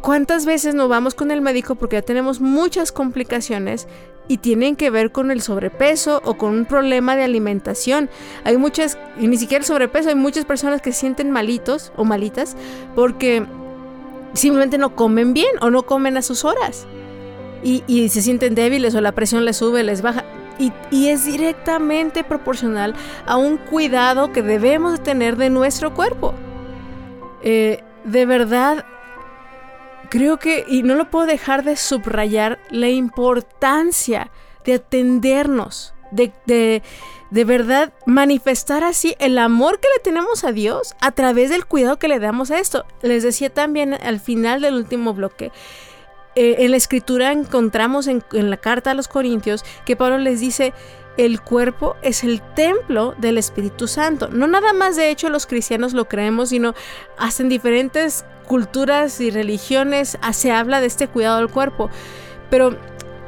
¿Cuántas 0.01 0.45
veces 0.45 0.75
nos 0.75 0.87
vamos 0.87 1.13
con 1.13 1.29
el 1.29 1.41
médico 1.41 1.75
porque 1.75 1.97
ya 1.97 2.01
tenemos 2.01 2.39
muchas 2.39 2.91
complicaciones 2.91 3.87
y 4.29 4.37
tienen 4.37 4.77
que 4.77 4.89
ver 4.89 5.11
con 5.11 5.29
el 5.29 5.41
sobrepeso 5.41 6.21
o 6.23 6.35
con 6.35 6.53
un 6.53 6.65
problema 6.65 7.17
de 7.17 7.23
alimentación? 7.23 8.09
Hay 8.45 8.57
muchas, 8.57 8.97
y 9.19 9.27
ni 9.27 9.37
siquiera 9.37 9.61
el 9.61 9.65
sobrepeso, 9.65 10.09
hay 10.09 10.15
muchas 10.15 10.45
personas 10.45 10.81
que 10.81 10.93
se 10.93 11.01
sienten 11.01 11.31
malitos 11.31 11.91
o 11.97 12.05
malitas 12.05 12.55
porque 12.95 13.45
simplemente 14.33 14.77
no 14.77 14.95
comen 14.95 15.33
bien 15.33 15.51
o 15.59 15.69
no 15.69 15.83
comen 15.83 16.15
a 16.15 16.21
sus 16.21 16.45
horas. 16.45 16.87
Y, 17.61 18.07
se 18.07 18.21
sienten 18.21 18.55
débiles 18.55 18.95
o 18.95 19.01
la 19.01 19.11
presión 19.11 19.43
les 19.43 19.57
sube, 19.57 19.83
les 19.83 20.01
baja. 20.01 20.23
Y, 20.59 21.07
es 21.09 21.25
directamente 21.25 22.23
proporcional 22.23 22.95
a 23.25 23.35
un 23.35 23.57
cuidado 23.57 24.31
que 24.31 24.41
debemos 24.41 24.93
de 24.93 24.99
tener 24.99 25.35
de 25.35 25.49
nuestro 25.49 25.93
cuerpo. 25.93 26.33
Eh, 27.41 27.83
de 28.05 28.25
verdad, 28.25 28.85
creo 30.09 30.37
que, 30.37 30.65
y 30.67 30.83
no 30.83 30.95
lo 30.95 31.09
puedo 31.09 31.25
dejar 31.25 31.63
de 31.63 31.75
subrayar, 31.75 32.59
la 32.69 32.89
importancia 32.89 34.31
de 34.65 34.75
atendernos, 34.75 35.93
de, 36.11 36.31
de, 36.45 36.81
de, 37.29 37.45
verdad 37.45 37.93
manifestar 38.05 38.83
así 38.83 39.15
el 39.19 39.37
amor 39.37 39.79
que 39.79 39.87
le 39.95 40.03
tenemos 40.03 40.43
a 40.43 40.51
Dios 40.51 40.95
a 41.01 41.11
través 41.11 41.49
del 41.49 41.65
cuidado 41.65 41.99
que 41.99 42.07
le 42.07 42.19
damos 42.19 42.51
a 42.51 42.59
esto. 42.59 42.85
Les 43.01 43.23
decía 43.23 43.49
también 43.49 43.93
al 43.93 44.19
final 44.19 44.61
del 44.61 44.75
último 44.75 45.13
bloque, 45.13 45.51
eh, 46.35 46.57
en 46.59 46.71
la 46.71 46.77
escritura 46.77 47.31
encontramos 47.31 48.07
en, 48.07 48.23
en 48.33 48.49
la 48.49 48.57
carta 48.57 48.91
a 48.91 48.93
los 48.93 49.07
Corintios 49.07 49.63
que 49.85 49.95
Pablo 49.95 50.17
les 50.17 50.39
dice, 50.39 50.73
el 51.17 51.41
cuerpo 51.41 51.97
es 52.01 52.23
el 52.23 52.41
templo 52.55 53.13
del 53.17 53.37
Espíritu 53.37 53.87
Santo. 53.87 54.29
No 54.29 54.47
nada 54.47 54.71
más 54.71 54.95
de 54.95 55.09
hecho 55.09 55.29
los 55.29 55.47
cristianos 55.47 55.93
lo 55.93 56.07
creemos, 56.07 56.49
sino 56.49 56.73
hasta 57.17 57.43
en 57.43 57.49
diferentes 57.49 58.23
culturas 58.49 59.21
y 59.21 59.29
religiones 59.29 60.17
ah, 60.23 60.33
se 60.33 60.51
habla 60.51 60.81
de 60.81 60.87
este 60.87 61.07
cuidado 61.07 61.37
del 61.37 61.49
cuerpo. 61.49 61.91
Pero 62.49 62.75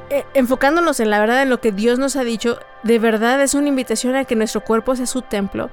eh, 0.09 0.25
enfocándonos 0.33 0.99
en 0.99 1.11
la 1.11 1.19
verdad, 1.19 1.43
en 1.43 1.51
lo 1.51 1.61
que 1.61 1.71
Dios 1.71 1.99
nos 1.99 2.15
ha 2.15 2.23
dicho, 2.23 2.59
de 2.81 2.97
verdad 2.97 3.39
es 3.39 3.53
una 3.53 3.67
invitación 3.67 4.15
a 4.15 4.25
que 4.25 4.35
nuestro 4.35 4.61
cuerpo 4.61 4.95
sea 4.95 5.05
su 5.05 5.21
templo. 5.21 5.69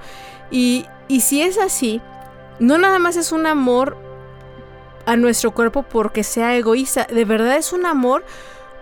Y, 0.51 0.85
y 1.07 1.21
si 1.21 1.41
es 1.41 1.57
así, 1.57 1.99
no 2.59 2.77
nada 2.77 2.99
más 2.99 3.17
es 3.17 3.31
un 3.31 3.47
amor 3.47 3.97
a 5.07 5.15
nuestro 5.15 5.49
cuerpo 5.51 5.81
porque 5.81 6.23
sea 6.23 6.55
egoísta, 6.55 7.07
de 7.09 7.25
verdad 7.25 7.57
es 7.57 7.73
un 7.73 7.87
amor 7.87 8.23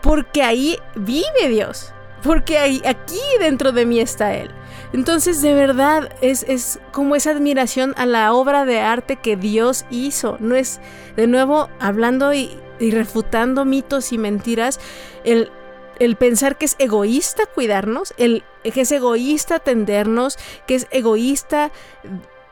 porque 0.01 0.43
ahí 0.43 0.77
vive 0.95 1.47
Dios, 1.47 1.93
porque 2.23 2.81
aquí 2.85 3.19
dentro 3.39 3.71
de 3.71 3.85
mí 3.85 3.99
está 3.99 4.33
Él. 4.35 4.49
Entonces, 4.93 5.41
de 5.41 5.53
verdad, 5.53 6.09
es, 6.21 6.43
es, 6.47 6.79
como 6.91 7.15
esa 7.15 7.31
admiración 7.31 7.93
a 7.97 8.05
la 8.05 8.33
obra 8.33 8.65
de 8.65 8.79
arte 8.79 9.17
que 9.17 9.35
Dios 9.35 9.85
hizo. 9.89 10.37
No 10.39 10.55
es, 10.55 10.79
de 11.15 11.27
nuevo, 11.27 11.69
hablando 11.79 12.33
y, 12.33 12.57
refutando 12.79 13.65
mitos 13.65 14.13
y 14.13 14.17
mentiras, 14.17 14.79
el, 15.23 15.51
el, 15.99 16.15
pensar 16.15 16.57
que 16.57 16.65
es 16.65 16.75
egoísta 16.79 17.45
cuidarnos, 17.47 18.13
el, 18.17 18.43
que 18.63 18.81
es 18.81 18.91
egoísta 18.91 19.55
atendernos, 19.55 20.37
que 20.65 20.75
es 20.75 20.87
egoísta... 20.91 21.71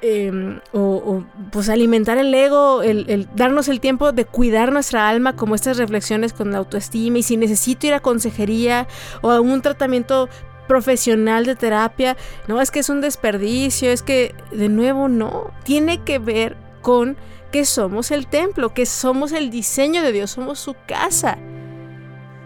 Em, 0.08 0.60
o, 0.72 1.24
pues 1.52 1.68
alimentar 1.68 2.20
el 2.20 2.32
ego, 2.32 2.84
el, 2.84 3.10
el, 3.10 3.28
darnos 3.36 3.68
el 3.70 3.80
tiempo 3.80 4.12
de 4.12 4.26
cuidar 4.26 4.72
nuestra 4.72 5.10
alma, 5.10 5.36
como 5.36 5.56
estas 5.56 5.78
reflexiones 5.78 6.32
con 6.32 6.52
la 6.52 6.60
autoestima, 6.60 7.18
y 7.18 7.24
si 7.24 7.38
necesito 7.38 7.88
ir 7.88 7.96
a 7.96 8.02
consejería 8.02 8.88
o 9.24 9.32
a 9.32 9.39
un 9.39 9.63
tratamiento 9.63 10.30
profesional 10.68 11.48
de 11.48 11.56
terapia, 11.56 12.18
no, 12.48 12.62
es 12.62 12.70
que 12.70 12.82
es 12.82 12.89
un 12.89 13.02
desperdicio, 13.02 13.89
es 13.89 14.04
que 14.04 14.36
de 14.52 14.70
nuevo 14.70 15.08
no, 15.08 15.50
tiene 15.63 16.04
que 16.04 16.20
ver 16.20 16.56
con 16.84 17.18
que 17.52 17.65
somos 17.65 18.12
el 18.12 18.28
templo, 18.28 18.76
que 18.76 18.86
somos 18.86 19.32
el 19.32 19.50
diseño 19.50 20.04
de 20.04 20.12
Dios, 20.12 20.30
somos 20.30 20.60
su 20.60 20.76
casa. 20.86 21.39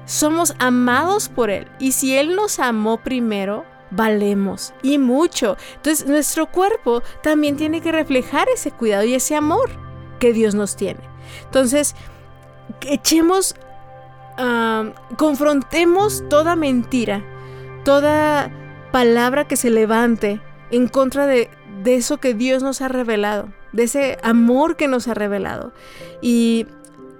Somos 0.05 0.55
amados 0.59 1.27
por 1.27 1.49
Él. 1.49 1.67
Y 1.77 1.91
si 1.91 2.17
Él 2.17 2.37
nos 2.37 2.59
amó 2.59 3.03
primero, 3.03 3.65
valemos 3.91 4.73
y 4.81 4.97
mucho. 4.97 5.57
Entonces 5.75 6.07
nuestro 6.07 6.47
cuerpo 6.47 7.03
también 7.21 7.57
tiene 7.57 7.81
que 7.81 7.91
reflejar 7.91 8.47
ese 8.49 8.71
cuidado 8.71 9.03
y 9.03 9.15
ese 9.15 9.35
amor 9.35 9.69
que 10.19 10.33
Dios 10.33 10.55
nos 10.55 10.75
tiene. 10.75 10.99
Entonces, 11.45 11.95
echemos, 12.81 13.55
confrontemos 15.17 16.23
toda 16.29 16.55
mentira 16.55 17.23
toda 17.83 18.51
palabra 18.91 19.47
que 19.47 19.55
se 19.55 19.69
levante 19.69 20.41
en 20.71 20.87
contra 20.87 21.25
de, 21.25 21.49
eso 21.85 22.19
que 22.19 22.33
Dios 22.33 22.61
nos 22.61 22.81
ha 22.81 22.87
revelado, 22.87 23.49
de 23.71 23.83
ese 23.83 24.17
amor 24.21 24.75
que 24.75 24.87
nos 24.87 25.07
ha 25.07 25.13
revelado. 25.13 25.73
Y, 26.21 26.67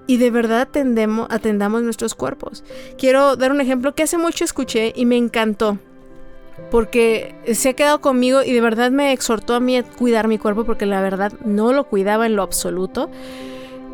de 0.08 0.32
verdad 0.32 0.62
atendemos, 0.62 1.28
atendamos 1.32 1.82
nuestros 1.82 2.14
cuerpos. 2.16 2.64
Quiero 2.98 3.36
dar 3.36 3.52
un 3.52 3.62
ejemplo 3.62 3.96
que 3.96 4.04
hace 4.04 4.18
mucho 4.18 4.44
escuché 4.44 4.94
y 4.96 5.06
me 5.06 5.18
encantó. 5.18 5.80
Porque 6.72 7.36
se 7.54 7.70
ha 7.70 7.74
quedado 7.74 8.02
conmigo 8.02 8.44
y 8.44 8.54
de 8.54 8.62
verdad 8.62 8.92
me 8.92 9.12
exhortó 9.12 9.56
a 9.56 9.60
mí 9.60 9.78
a 9.78 9.84
cuidar 9.84 10.28
mi 10.28 10.38
cuerpo 10.38 10.66
porque 10.66 10.86
la 10.86 11.02
verdad 11.02 11.34
no 11.44 11.74
lo 11.74 11.86
cuidaba 11.86 12.26
en 12.26 12.36
lo 12.36 12.44
absoluto. 12.44 13.10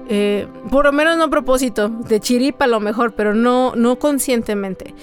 Eh, 0.08 0.48
por 0.70 0.86
lo 0.86 0.92
menos 0.92 1.18
no 1.18 1.26
a 1.26 1.30
propósito, 1.30 1.90
de 1.90 2.20
chiripa 2.20 2.66
a 2.66 2.68
lo 2.68 2.80
mejor, 2.80 3.14
pero 3.14 3.34
no, 3.34 3.74
no 3.76 3.98
conscientemente. 3.98 4.94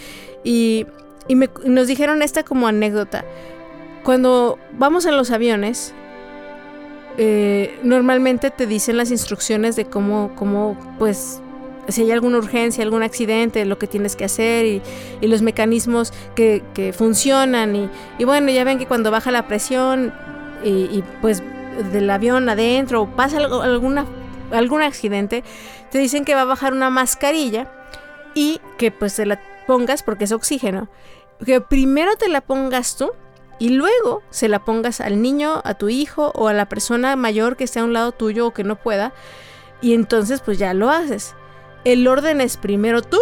Y 0.44 0.86
y 1.28 1.34
nos 1.34 1.86
dijeron 1.86 2.22
esta 2.22 2.42
como 2.42 2.66
anécdota. 2.66 3.24
Cuando 4.02 4.58
vamos 4.72 5.06
en 5.06 5.16
los 5.16 5.30
aviones, 5.30 5.94
eh, 7.18 7.78
normalmente 7.82 8.50
te 8.50 8.66
dicen 8.66 8.96
las 8.96 9.10
instrucciones 9.10 9.76
de 9.76 9.84
cómo, 9.84 10.32
cómo, 10.34 10.76
pues, 10.98 11.40
si 11.88 12.02
hay 12.02 12.10
alguna 12.12 12.38
urgencia, 12.38 12.84
algún 12.84 13.02
accidente, 13.02 13.64
lo 13.64 13.78
que 13.78 13.86
tienes 13.86 14.16
que 14.16 14.24
hacer 14.24 14.66
y, 14.66 14.82
los 15.26 15.42
mecanismos 15.42 16.12
que, 16.34 16.94
funcionan. 16.96 17.90
Y, 18.18 18.24
bueno, 18.24 18.50
ya 18.50 18.64
ven 18.64 18.78
que 18.78 18.86
cuando 18.86 19.10
baja 19.10 19.30
la 19.30 19.46
presión 19.46 20.12
y, 20.64 21.02
pues 21.20 21.42
del 21.92 22.10
avión 22.10 22.48
adentro 22.48 23.02
o 23.02 23.06
pasa 23.08 23.38
alguna, 23.38 24.06
algún 24.52 24.82
accidente, 24.82 25.42
te 25.90 25.98
dicen 25.98 26.24
que 26.24 26.34
va 26.34 26.42
a 26.42 26.46
bajar 26.46 26.72
una 26.72 26.90
mascarilla 26.90 27.66
y 28.34 28.60
que 28.78 28.90
pues 28.90 29.14
se 29.14 29.26
la 29.26 29.40
pongas 29.66 30.02
porque 30.02 30.24
es 30.24 30.32
oxígeno. 30.32 30.88
Que 31.44 31.60
primero 31.60 32.16
te 32.16 32.28
la 32.28 32.40
pongas 32.40 32.96
tú 32.96 33.10
y 33.58 33.70
luego 33.70 34.22
se 34.30 34.48
la 34.48 34.64
pongas 34.64 35.00
al 35.00 35.22
niño, 35.22 35.60
a 35.64 35.74
tu 35.74 35.88
hijo 35.88 36.32
o 36.34 36.48
a 36.48 36.52
la 36.52 36.68
persona 36.68 37.16
mayor 37.16 37.56
que 37.56 37.64
esté 37.64 37.80
a 37.80 37.84
un 37.84 37.92
lado 37.92 38.12
tuyo 38.12 38.46
o 38.46 38.52
que 38.52 38.64
no 38.64 38.76
pueda. 38.76 39.12
Y 39.80 39.94
entonces 39.94 40.40
pues 40.40 40.58
ya 40.58 40.74
lo 40.74 40.90
haces. 40.90 41.34
El 41.84 42.06
orden 42.06 42.40
es 42.40 42.56
primero 42.56 43.02
tú 43.02 43.18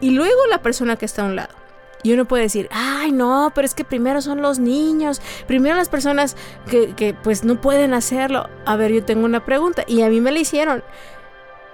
y 0.00 0.10
luego 0.10 0.46
la 0.50 0.62
persona 0.62 0.96
que 0.96 1.06
está 1.06 1.22
a 1.22 1.26
un 1.26 1.36
lado. 1.36 1.54
Y 2.02 2.12
uno 2.12 2.24
puede 2.24 2.42
decir, 2.42 2.68
ay 2.72 3.12
no, 3.12 3.52
pero 3.54 3.64
es 3.64 3.74
que 3.74 3.84
primero 3.84 4.20
son 4.20 4.42
los 4.42 4.58
niños, 4.58 5.22
primero 5.46 5.76
las 5.76 5.88
personas 5.88 6.36
que, 6.68 7.16
pues 7.22 7.44
no 7.44 7.60
pueden 7.60 7.94
hacerlo. 7.94 8.48
A 8.66 8.76
ver, 8.76 8.92
yo 8.92 9.04
tengo 9.04 9.24
una 9.24 9.44
pregunta 9.44 9.84
y 9.86 10.02
a 10.02 10.08
mí 10.08 10.20
me 10.20 10.32
la 10.32 10.40
hicieron. 10.40 10.82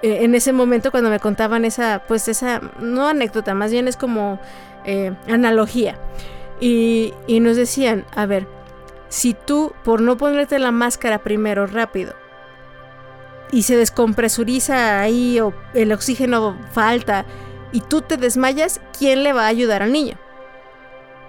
Eh, 0.03 0.19
en 0.25 0.35
ese 0.35 0.53
momento 0.53 0.91
cuando 0.91 1.11
me 1.11 1.19
contaban 1.19 1.64
esa, 1.64 2.03
pues 2.07 2.29
esa, 2.29 2.61
no 2.79 3.09
anécdota, 3.09 3.55
más 3.55 3.73
bien 3.73 3.88
es 3.88 3.97
como 3.97 4.38
eh, 4.85 5.14
analogía. 5.29 5.99
Y 6.61 7.14
nos 7.29 7.57
decían, 7.57 8.05
a 8.14 8.27
ver, 8.27 8.47
si 9.09 9.33
tú 9.33 9.73
por 9.85 10.01
no 10.01 10.17
ponerte 10.17 10.59
la 10.59 10.73
máscara 10.73 11.21
primero 11.21 11.67
rápido, 11.67 12.14
y 13.50 13.62
se 13.62 13.76
descompresuriza 13.76 15.00
ahí 15.00 15.40
o 15.40 15.54
el 15.74 15.92
oxígeno 15.92 16.58
falta 16.72 17.24
y 17.72 17.80
tú 17.80 18.00
te 18.02 18.16
desmayas, 18.16 18.80
¿quién 18.98 19.22
le 19.22 19.32
va 19.32 19.44
a 19.44 19.48
ayudar 19.48 19.82
al 19.82 19.92
niño? 19.92 20.16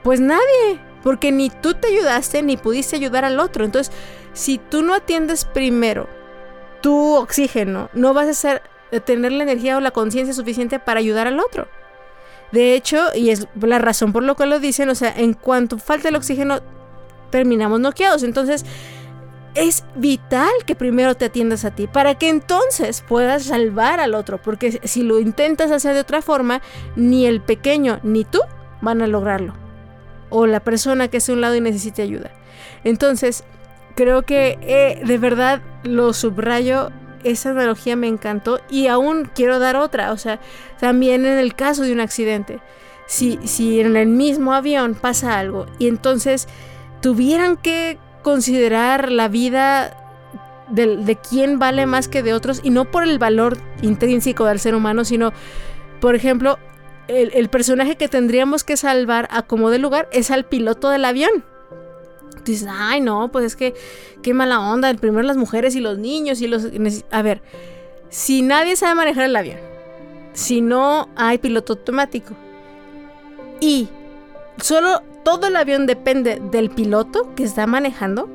Pues 0.03 0.19
nadie, 0.19 0.79
porque 1.03 1.31
ni 1.31 1.49
tú 1.49 1.73
te 1.73 1.87
ayudaste 1.87 2.41
ni 2.43 2.57
pudiste 2.57 2.95
ayudar 2.95 3.25
al 3.25 3.39
otro. 3.39 3.65
Entonces, 3.65 3.93
si 4.33 4.57
tú 4.57 4.81
no 4.81 4.93
atiendes 4.93 5.45
primero 5.45 6.07
tu 6.81 7.15
oxígeno, 7.15 7.89
no 7.93 8.13
vas 8.13 8.27
a 8.29 8.33
ser, 8.33 8.61
tener 9.05 9.33
la 9.33 9.43
energía 9.43 9.77
o 9.77 9.81
la 9.81 9.91
conciencia 9.91 10.33
suficiente 10.33 10.79
para 10.79 10.99
ayudar 10.99 11.27
al 11.27 11.39
otro. 11.39 11.67
De 12.51 12.73
hecho, 12.73 12.97
y 13.13 13.29
es 13.29 13.47
la 13.61 13.79
razón 13.79 14.13
por 14.13 14.23
lo 14.23 14.35
que 14.35 14.45
lo 14.45 14.59
dicen, 14.59 14.89
o 14.89 14.95
sea, 14.95 15.13
en 15.15 15.33
cuanto 15.33 15.77
falta 15.77 16.09
el 16.09 16.15
oxígeno, 16.15 16.61
terminamos 17.29 17.79
noqueados. 17.79 18.23
Entonces, 18.23 18.65
es 19.59 19.83
vital 19.95 20.49
que 20.65 20.73
primero 20.73 21.15
te 21.15 21.25
atiendas 21.25 21.65
a 21.65 21.71
ti 21.71 21.85
para 21.85 22.15
que 22.15 22.29
entonces 22.29 23.03
puedas 23.05 23.43
salvar 23.43 23.99
al 23.99 24.15
otro, 24.15 24.41
porque 24.41 24.79
si 24.83 25.03
lo 25.03 25.19
intentas 25.19 25.69
hacer 25.71 25.93
de 25.93 25.99
otra 25.99 26.21
forma, 26.21 26.61
ni 26.95 27.25
el 27.25 27.41
pequeño 27.41 27.99
ni 28.01 28.23
tú 28.23 28.39
van 28.81 29.01
a 29.01 29.07
lograrlo. 29.07 29.53
O 30.29 30.47
la 30.47 30.61
persona 30.61 31.09
que 31.09 31.17
esté 31.17 31.33
a 31.33 31.35
un 31.35 31.41
lado 31.41 31.55
y 31.55 31.61
necesite 31.61 32.01
ayuda. 32.01 32.31
Entonces, 32.85 33.43
creo 33.95 34.21
que 34.21 34.57
eh, 34.61 35.01
de 35.05 35.17
verdad 35.17 35.61
lo 35.83 36.13
subrayo. 36.13 36.91
Esa 37.25 37.49
analogía 37.49 37.97
me 37.97 38.07
encantó 38.07 38.61
y 38.69 38.87
aún 38.87 39.29
quiero 39.35 39.59
dar 39.59 39.75
otra. 39.75 40.13
O 40.13 40.17
sea, 40.17 40.39
también 40.79 41.25
en 41.25 41.37
el 41.37 41.53
caso 41.53 41.83
de 41.83 41.91
un 41.91 41.99
accidente. 41.99 42.61
Si, 43.07 43.39
si 43.43 43.81
en 43.81 43.97
el 43.97 44.07
mismo 44.07 44.53
avión 44.53 44.95
pasa 44.95 45.37
algo 45.37 45.65
y 45.79 45.87
entonces 45.87 46.47
tuvieran 47.01 47.57
que 47.57 47.97
considerar 48.21 49.11
la 49.11 49.27
vida 49.27 49.95
de, 50.69 50.97
de, 50.97 51.15
quién 51.15 51.59
vale 51.59 51.85
más 51.85 52.07
que 52.07 52.21
de 52.21 52.33
otros 52.33 52.61
y 52.63 52.69
no 52.69 52.85
por 52.85 53.03
el 53.03 53.17
valor 53.19 53.57
intrínseco 53.81 54.45
del 54.45 54.59
ser 54.59 54.75
humano, 54.75 55.03
sino, 55.03 55.33
por 55.99 56.15
ejemplo, 56.15 56.59
el, 57.07 57.31
el 57.33 57.49
personaje 57.49 57.95
que 57.95 58.07
tendríamos 58.07 58.63
que 58.63 58.77
salvar 58.77 59.27
a 59.31 59.43
como 59.43 59.69
de 59.71 59.79
lugar 59.79 60.07
es 60.11 60.31
al 60.31 60.45
piloto 60.45 60.89
del 60.89 61.05
avión. 61.05 61.43
Dices, 62.45 62.67
ay, 62.71 63.01
no, 63.01 63.31
pues 63.31 63.45
es 63.45 63.55
que 63.55 63.73
qué 64.21 64.33
mala 64.33 64.59
onda, 64.59 64.93
primero 64.93 65.23
las 65.23 65.37
mujeres 65.37 65.75
y 65.75 65.81
los 65.81 65.97
niños 65.97 66.41
y 66.41 66.47
los... 66.47 66.67
A 67.11 67.21
ver, 67.21 67.41
si 68.09 68.41
nadie 68.41 68.75
sabe 68.75 68.95
manejar 68.95 69.25
el 69.25 69.35
avión, 69.35 69.59
si 70.33 70.61
no 70.61 71.09
hay 71.15 71.37
piloto 71.37 71.73
automático 71.73 72.33
y 73.59 73.89
solo 74.61 75.03
todo 75.29 75.45
el 75.45 75.57
avión 75.57 75.85
depende 75.85 76.41
del 76.41 76.71
piloto 76.71 77.35
que 77.35 77.43
está 77.43 77.67
manejando, 77.67 78.27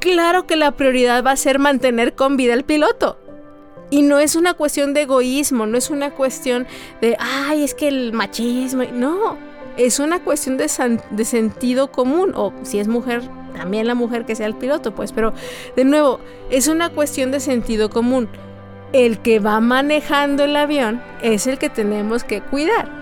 claro 0.00 0.46
que 0.46 0.56
la 0.56 0.70
prioridad 0.70 1.22
va 1.22 1.32
a 1.32 1.36
ser 1.36 1.58
mantener 1.58 2.14
con 2.14 2.38
vida 2.38 2.54
al 2.54 2.64
piloto. 2.64 3.18
Y 3.90 4.00
no 4.00 4.18
es 4.18 4.34
una 4.34 4.54
cuestión 4.54 4.94
de 4.94 5.02
egoísmo, 5.02 5.66
no 5.66 5.76
es 5.76 5.90
una 5.90 6.12
cuestión 6.12 6.66
de, 7.02 7.14
ay, 7.20 7.62
es 7.62 7.74
que 7.74 7.88
el 7.88 8.14
machismo, 8.14 8.84
no, 8.90 9.36
es 9.76 9.98
una 9.98 10.24
cuestión 10.24 10.56
de, 10.56 10.70
de 11.10 11.24
sentido 11.26 11.92
común, 11.92 12.32
o 12.34 12.54
si 12.62 12.78
es 12.78 12.88
mujer, 12.88 13.20
también 13.54 13.86
la 13.86 13.94
mujer 13.94 14.24
que 14.24 14.34
sea 14.34 14.46
el 14.46 14.54
piloto, 14.54 14.94
pues, 14.94 15.12
pero 15.12 15.34
de 15.76 15.84
nuevo, 15.84 16.20
es 16.48 16.68
una 16.68 16.88
cuestión 16.88 17.30
de 17.32 17.38
sentido 17.38 17.90
común. 17.90 18.30
El 18.94 19.18
que 19.18 19.40
va 19.40 19.60
manejando 19.60 20.44
el 20.44 20.56
avión 20.56 21.02
es 21.22 21.46
el 21.46 21.58
que 21.58 21.68
tenemos 21.68 22.24
que 22.24 22.40
cuidar 22.40 23.01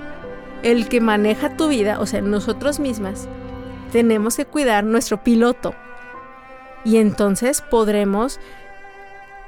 el 0.62 0.88
que 0.88 1.01
maneja 1.01 1.57
tu 1.57 1.68
vida, 1.68 2.01
o 2.01 2.07
sea, 2.07 2.20
nosotros 2.20 2.81
mismas, 2.81 3.29
tenemos 3.92 4.37
que 4.37 4.46
cuidar 4.46 4.85
nuestro 4.85 5.23
piloto. 5.23 5.75
Y 6.85 6.96
entonces 6.96 7.62
podremos 7.62 8.40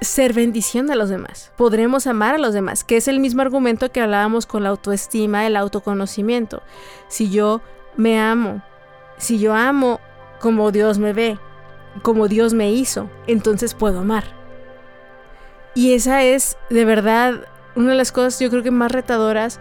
ser 0.01 0.33
bendición 0.33 0.91
a 0.91 0.97
los 0.97 1.09
demás, 1.09 1.53
podremos 1.57 2.07
amar 2.07 2.35
a 2.35 2.39
los 2.39 2.53
demás, 2.53 2.85
que 2.85 2.97
es 2.97 3.09
el 3.09 3.21
mismo 3.21 3.43
argumento 3.43 3.91
que 3.91 4.01
hablábamos 4.01 4.47
con 4.47 4.65
la 4.65 4.71
autoestima, 4.71 5.47
el 5.47 5.57
autoconocimiento. 5.57 6.63
Si 7.09 7.31
yo 7.31 7.63
me 7.97 8.21
amo, 8.21 8.63
si 9.17 9.39
yo 9.39 9.55
amo 9.55 10.01
como 10.41 10.73
Dios 10.73 10.99
me 10.99 11.13
ve, 11.13 11.39
como 12.03 12.27
Dios 12.27 12.53
me 12.53 12.73
hizo, 12.73 13.09
entonces 13.27 13.75
puedo 13.75 14.01
amar. 14.01 14.25
Y 15.75 15.95
esa 15.95 16.23
es 16.23 16.59
de 16.69 16.85
verdad 16.85 17.47
una 17.75 17.91
de 17.91 17.97
las 17.97 18.13
cosas 18.13 18.39
yo 18.41 18.51
creo 18.51 18.63
que 18.63 18.71
más 18.71 18.93
retadoras 18.93 19.61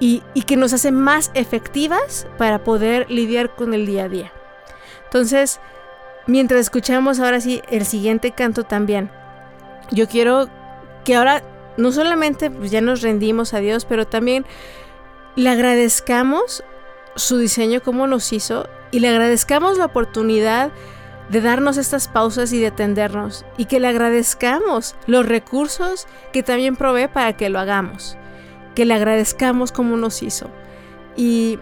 y, 0.00 0.22
que 0.46 0.56
nos 0.56 0.72
hace 0.72 0.92
más 0.92 1.30
efectivas 1.34 2.26
para 2.38 2.64
poder 2.64 3.10
lidiar 3.10 3.54
con 3.54 3.74
el 3.74 3.86
día 3.86 4.04
a 4.04 4.08
día. 4.08 4.32
Entonces, 5.04 5.60
mientras 6.26 6.60
escuchamos 6.60 7.20
ahora 7.20 7.40
sí 7.40 7.62
el 7.70 7.84
siguiente 7.84 8.32
canto 8.32 8.64
también, 8.64 9.10
yo 9.90 10.08
quiero 10.08 10.48
que 11.04 11.16
ahora 11.16 11.42
no 11.76 11.92
solamente 11.92 12.50
pues, 12.50 12.70
ya 12.70 12.80
nos 12.80 13.02
rendimos 13.02 13.54
a 13.54 13.58
Dios, 13.58 13.84
pero 13.84 14.06
también 14.06 14.44
le 15.36 15.48
agradezcamos 15.50 16.62
su 17.14 17.38
diseño, 17.38 17.82
como 17.82 18.06
nos 18.06 18.32
hizo, 18.32 18.68
y 18.90 19.00
le 19.00 19.08
agradezcamos 19.08 19.78
la 19.78 19.86
oportunidad 19.86 20.70
de 21.30 21.40
darnos 21.40 21.76
estas 21.76 22.08
pausas 22.08 22.52
y 22.52 22.60
de 22.60 22.68
atendernos, 22.68 23.44
y 23.56 23.66
que 23.66 23.80
le 23.80 23.88
agradezcamos 23.88 24.94
los 25.06 25.26
recursos 25.26 26.06
que 26.32 26.42
también 26.42 26.76
provee 26.76 27.08
para 27.08 27.36
que 27.36 27.48
lo 27.48 27.58
hagamos 27.58 28.16
que 28.78 28.84
le 28.84 28.94
agradezcamos 28.94 29.72
como 29.72 29.96
nos 29.96 30.22
hizo. 30.22 30.46
Y, 31.16 31.58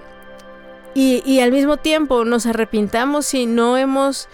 y, 0.93 1.41
al 1.41 1.51
mismo 1.51 1.79
tiempo 1.79 2.27
nos 2.27 2.45
arrepintamos 2.45 3.25
si 3.25 3.47
no 3.47 3.79
hemos 3.79 4.29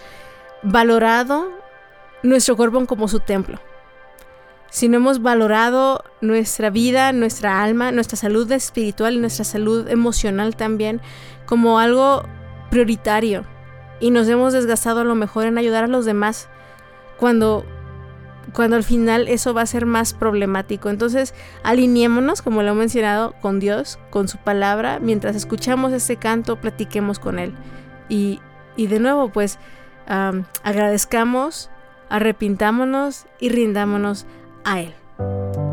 valorado 0.65 1.47
nuestro 2.25 2.57
cuerpo 2.57 2.85
como 2.87 3.07
su 3.07 3.21
templo. 3.21 3.61
Si 4.69 4.89
no 4.89 4.97
hemos 4.97 5.23
valorado 5.23 6.03
nuestra 6.21 6.71
vida, 6.71 7.13
nuestra 7.13 7.63
alma, 7.63 7.93
nuestra 7.93 8.17
salud 8.17 8.51
espiritual 8.51 9.15
y 9.15 9.19
nuestra 9.19 9.45
salud 9.45 9.87
emocional 9.87 10.57
también 10.57 11.01
como 11.47 11.79
algo 11.79 12.25
prioritario. 12.69 13.45
Y 14.01 14.11
nos 14.11 14.27
hemos 14.27 14.53
desgastado 14.53 15.03
a 15.03 15.05
lo 15.05 15.15
mejor 15.15 15.47
en 15.47 15.57
ayudar 15.57 15.85
a 15.85 15.87
los 15.87 16.05
demás 16.05 16.49
cuando 17.17 17.65
cuando 18.53 18.77
al 18.77 18.85
final 18.85 19.29
eso 19.29 19.55
va 19.55 19.63
a 19.63 19.67
ser 19.67 19.87
más 19.87 20.15
problemático. 20.15 20.91
Entonces, 20.91 21.35
alineémonos, 21.63 22.43
como 22.43 22.63
lo 22.63 22.73
he 22.73 22.75
mencionado, 22.75 23.35
con 23.41 23.61
Dios, 23.61 23.99
con 24.11 24.29
su 24.29 24.39
palabra. 24.39 24.99
Mientras 25.01 25.37
escuchamos 25.37 25.93
este 25.93 26.17
canto, 26.17 26.57
platiquemos 26.57 27.19
con 27.19 27.39
Él. 27.39 27.55
Y, 28.09 28.41
y 28.77 28.89
de 28.89 29.01
nuevo, 29.01 29.31
pues, 29.31 29.59
agradezcamos, 30.07 31.71
arrepintámonos 32.09 33.27
y 33.39 33.49
rindámonos 33.49 34.27
a 34.65 34.81
Él. 34.81 35.72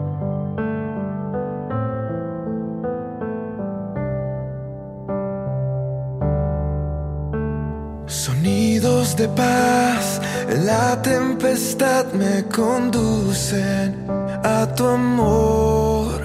Sonidos 8.10 9.16
de 9.16 9.28
paz, 9.30 10.20
la 10.66 11.00
tempestad 11.04 12.12
me 12.14 12.44
conducen 12.46 14.08
a 14.44 14.66
tu 14.76 14.88
amor. 14.88 16.20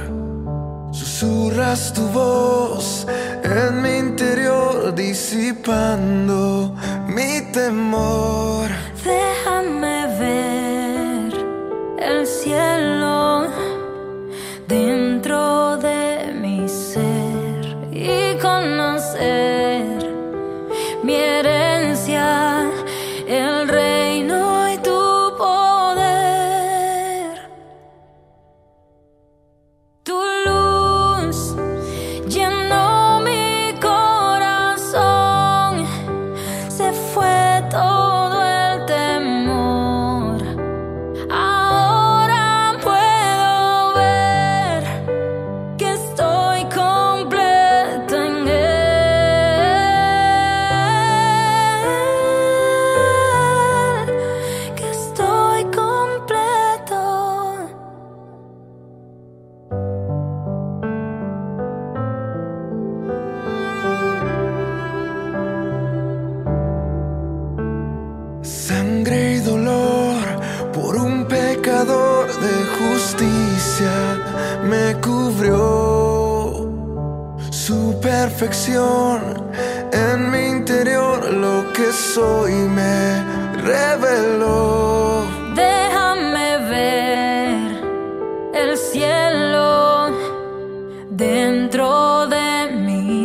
Susurras 0.92 1.92
tu 1.92 2.00
voz 2.08 3.06
en 3.42 3.82
mi 3.82 3.98
interior, 3.98 4.94
disipando 4.94 6.74
mi 7.06 7.42
temor. 7.52 8.70
Déjame 9.04 10.06
ver 10.18 11.32
el 11.98 12.26
cielo 12.26 12.73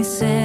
mi 0.10 0.39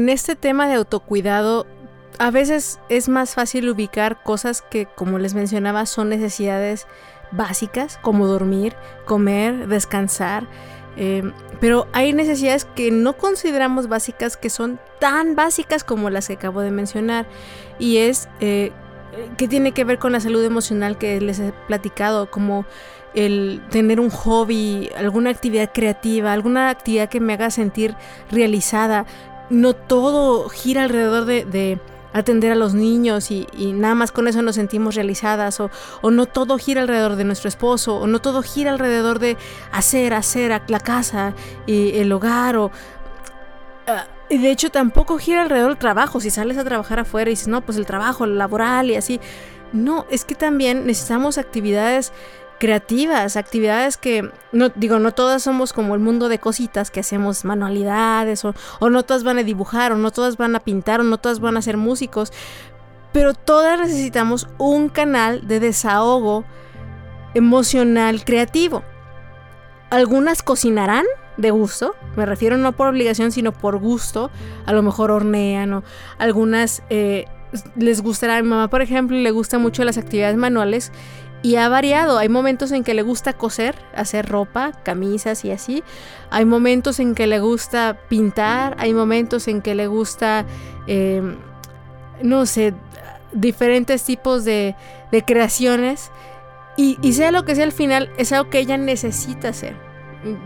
en 0.00 0.08
este 0.08 0.34
tema 0.34 0.66
de 0.66 0.76
autocuidado, 0.76 1.66
a 2.18 2.30
veces 2.30 2.80
es 2.88 3.10
más 3.10 3.34
fácil 3.34 3.68
ubicar 3.68 4.22
cosas 4.22 4.62
que, 4.62 4.86
como 4.86 5.18
les 5.18 5.34
mencionaba, 5.34 5.84
son 5.84 6.08
necesidades 6.08 6.86
básicas, 7.32 7.98
como 8.00 8.26
dormir, 8.26 8.74
comer, 9.04 9.68
descansar. 9.68 10.48
eh, 10.96 11.22
pero 11.60 11.86
hay 11.92 12.14
necesidades 12.14 12.64
que 12.64 12.90
no 12.90 13.12
consideramos 13.18 13.88
básicas, 13.88 14.38
que 14.38 14.48
son 14.48 14.80
tan 15.00 15.36
básicas 15.36 15.84
como 15.84 16.08
las 16.08 16.28
que 16.28 16.34
acabo 16.34 16.62
de 16.62 16.70
mencionar. 16.70 17.26
Y 17.78 17.98
es 17.98 18.26
eh, 18.40 18.72
que 19.36 19.48
tiene 19.48 19.72
que 19.72 19.84
ver 19.84 19.98
con 19.98 20.12
la 20.12 20.20
salud 20.20 20.42
emocional 20.42 20.96
que 20.96 21.20
les 21.20 21.40
he 21.40 21.52
platicado, 21.68 22.30
como 22.30 22.64
el 23.14 23.60
tener 23.70 24.00
un 24.00 24.10
hobby, 24.10 24.90
alguna 24.96 25.30
actividad 25.30 25.70
creativa, 25.72 26.32
alguna 26.32 26.70
actividad 26.70 27.08
que 27.08 27.20
me 27.20 27.34
haga 27.34 27.50
sentir 27.50 27.94
realizada. 28.30 29.06
No 29.50 29.74
todo 29.74 30.48
gira 30.48 30.84
alrededor 30.84 31.26
de, 31.26 31.44
de 31.44 31.78
atender 32.12 32.52
a 32.52 32.54
los 32.54 32.74
niños 32.74 33.30
y, 33.30 33.46
nada 33.72 33.94
más 33.94 34.12
con 34.12 34.28
eso 34.28 34.42
nos 34.42 34.56
sentimos 34.56 34.94
realizadas 34.94 35.60
o, 35.60 35.70
no 36.10 36.26
todo 36.26 36.58
gira 36.58 36.82
alrededor 36.82 37.16
de 37.16 37.24
nuestro 37.24 37.48
esposo 37.48 37.96
o 37.96 38.06
no 38.06 38.20
todo 38.20 38.42
gira 38.42 38.72
alrededor 38.72 39.18
de 39.18 39.36
hacer, 39.72 40.14
hacer 40.14 40.60
la 40.68 40.80
casa 40.80 41.34
y 41.66 41.96
el 41.98 42.10
hogar 42.12 42.56
o... 42.56 42.70
ah, 43.86 44.06
de 44.28 44.50
hecho 44.50 44.70
tampoco 44.70 45.18
gira 45.18 45.42
alrededor 45.42 45.70
del 45.70 45.78
trabajo. 45.78 46.20
Si 46.20 46.30
sales 46.30 46.56
a 46.56 46.64
trabajar 46.64 47.00
afuera 47.00 47.30
y 47.30 47.32
dices, 47.32 47.48
no, 47.48 47.62
pues 47.62 47.76
el 47.78 47.86
trabajo, 47.86 48.24
el 48.24 48.38
laboral 48.38 48.90
y 48.90 48.96
así. 48.96 49.20
No, 49.72 50.06
es 50.10 50.24
que 50.24 50.34
también 50.34 50.86
necesitamos 50.86 51.38
actividades 51.38 52.12
creativas, 52.60 53.36
actividades 53.36 53.96
que, 53.96 54.30
no 54.52 54.68
digo, 54.68 55.00
no 55.00 55.12
todas 55.12 55.42
somos 55.42 55.72
como 55.72 55.94
el 55.94 56.00
mundo 56.00 56.28
de 56.28 56.38
cositas 56.38 56.90
que 56.90 57.00
hacemos 57.00 57.44
manualidades 57.44 58.44
o, 58.44 58.54
o 58.78 58.90
no 58.90 59.02
todas 59.02 59.24
van 59.24 59.38
a 59.38 59.42
dibujar 59.42 59.92
o 59.92 59.96
no 59.96 60.12
todas 60.12 60.36
van 60.36 60.54
a 60.54 60.60
pintar 60.60 61.00
o 61.00 61.02
no 61.02 61.18
todas 61.18 61.40
van 61.40 61.56
a 61.56 61.62
ser 61.62 61.78
músicos, 61.78 62.32
pero 63.12 63.34
todas 63.34 63.80
necesitamos 63.80 64.46
un 64.58 64.90
canal 64.90 65.48
de 65.48 65.58
desahogo 65.58 66.44
emocional 67.34 68.24
creativo. 68.24 68.84
Algunas 69.88 70.42
cocinarán 70.42 71.06
de 71.38 71.50
gusto, 71.50 71.96
me 72.14 72.26
refiero 72.26 72.58
no 72.58 72.72
por 72.72 72.88
obligación, 72.88 73.32
sino 73.32 73.52
por 73.52 73.78
gusto, 73.78 74.30
a 74.66 74.72
lo 74.72 74.82
mejor 74.82 75.10
hornean 75.10 75.72
o 75.72 75.82
algunas 76.18 76.82
eh, 76.90 77.24
les 77.74 78.02
gustará, 78.02 78.36
a 78.36 78.42
mi 78.42 78.48
mamá 78.48 78.68
por 78.68 78.82
ejemplo 78.82 79.16
le 79.16 79.30
gusta 79.30 79.58
mucho 79.58 79.82
las 79.82 79.96
actividades 79.96 80.36
manuales 80.36 80.92
y 81.42 81.56
ha 81.56 81.68
variado, 81.68 82.18
hay 82.18 82.28
momentos 82.28 82.70
en 82.72 82.84
que 82.84 82.94
le 82.94 83.02
gusta 83.02 83.32
coser, 83.32 83.74
hacer 83.94 84.26
ropa, 84.28 84.72
camisas 84.82 85.44
y 85.44 85.50
así, 85.50 85.82
hay 86.30 86.44
momentos 86.44 87.00
en 87.00 87.14
que 87.14 87.26
le 87.26 87.40
gusta 87.40 87.98
pintar, 88.08 88.76
hay 88.78 88.92
momentos 88.92 89.48
en 89.48 89.62
que 89.62 89.74
le 89.74 89.86
gusta, 89.86 90.44
eh, 90.86 91.22
no 92.22 92.44
sé, 92.46 92.74
diferentes 93.32 94.04
tipos 94.04 94.44
de, 94.44 94.76
de 95.12 95.22
creaciones. 95.24 96.10
Y, 96.76 96.98
y 97.02 97.12
sea 97.14 97.30
lo 97.30 97.44
que 97.44 97.54
sea 97.54 97.64
al 97.64 97.72
final, 97.72 98.10
es 98.16 98.32
algo 98.32 98.50
que 98.50 98.58
ella 98.58 98.76
necesita 98.76 99.48
hacer. 99.48 99.76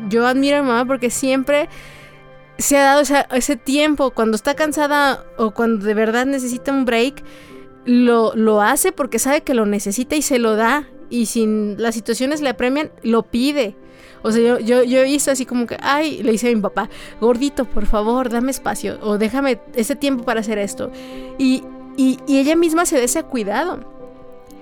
Yo 0.08 0.26
admiro 0.26 0.58
a 0.58 0.62
mi 0.62 0.68
mamá 0.68 0.84
porque 0.84 1.10
siempre 1.10 1.68
se 2.58 2.78
ha 2.78 2.84
dado 2.84 3.02
ese 3.32 3.56
tiempo. 3.56 4.10
Cuando 4.10 4.36
está 4.36 4.54
cansada 4.54 5.24
o 5.36 5.52
cuando 5.52 5.84
de 5.84 5.94
verdad 5.94 6.26
necesita 6.26 6.72
un 6.72 6.84
break, 6.84 7.22
lo, 7.84 8.34
lo 8.34 8.60
hace 8.60 8.92
porque 8.92 9.18
sabe 9.18 9.42
que 9.42 9.54
lo 9.54 9.66
necesita 9.66 10.16
y 10.16 10.22
se 10.22 10.38
lo 10.38 10.56
da. 10.56 10.88
Y 11.10 11.26
si 11.26 11.46
las 11.46 11.94
situaciones 11.94 12.40
le 12.40 12.48
apremian, 12.48 12.90
lo 13.02 13.22
pide. 13.22 13.76
O 14.22 14.32
sea, 14.32 14.40
yo, 14.42 14.58
yo, 14.58 14.82
yo 14.82 15.02
visto 15.02 15.30
así 15.30 15.44
como 15.44 15.66
que, 15.66 15.76
ay, 15.80 16.22
le 16.22 16.32
dice 16.32 16.50
a 16.50 16.54
mi 16.54 16.60
papá, 16.60 16.88
gordito, 17.20 17.66
por 17.66 17.86
favor, 17.86 18.30
dame 18.30 18.50
espacio 18.50 18.98
o 19.02 19.18
déjame 19.18 19.60
ese 19.74 19.96
tiempo 19.96 20.24
para 20.24 20.40
hacer 20.40 20.58
esto. 20.58 20.90
Y, 21.38 21.62
y, 21.96 22.18
y 22.26 22.38
ella 22.38 22.56
misma 22.56 22.86
se 22.86 22.96
da 22.96 23.02
ese 23.02 23.22
cuidado. 23.22 23.80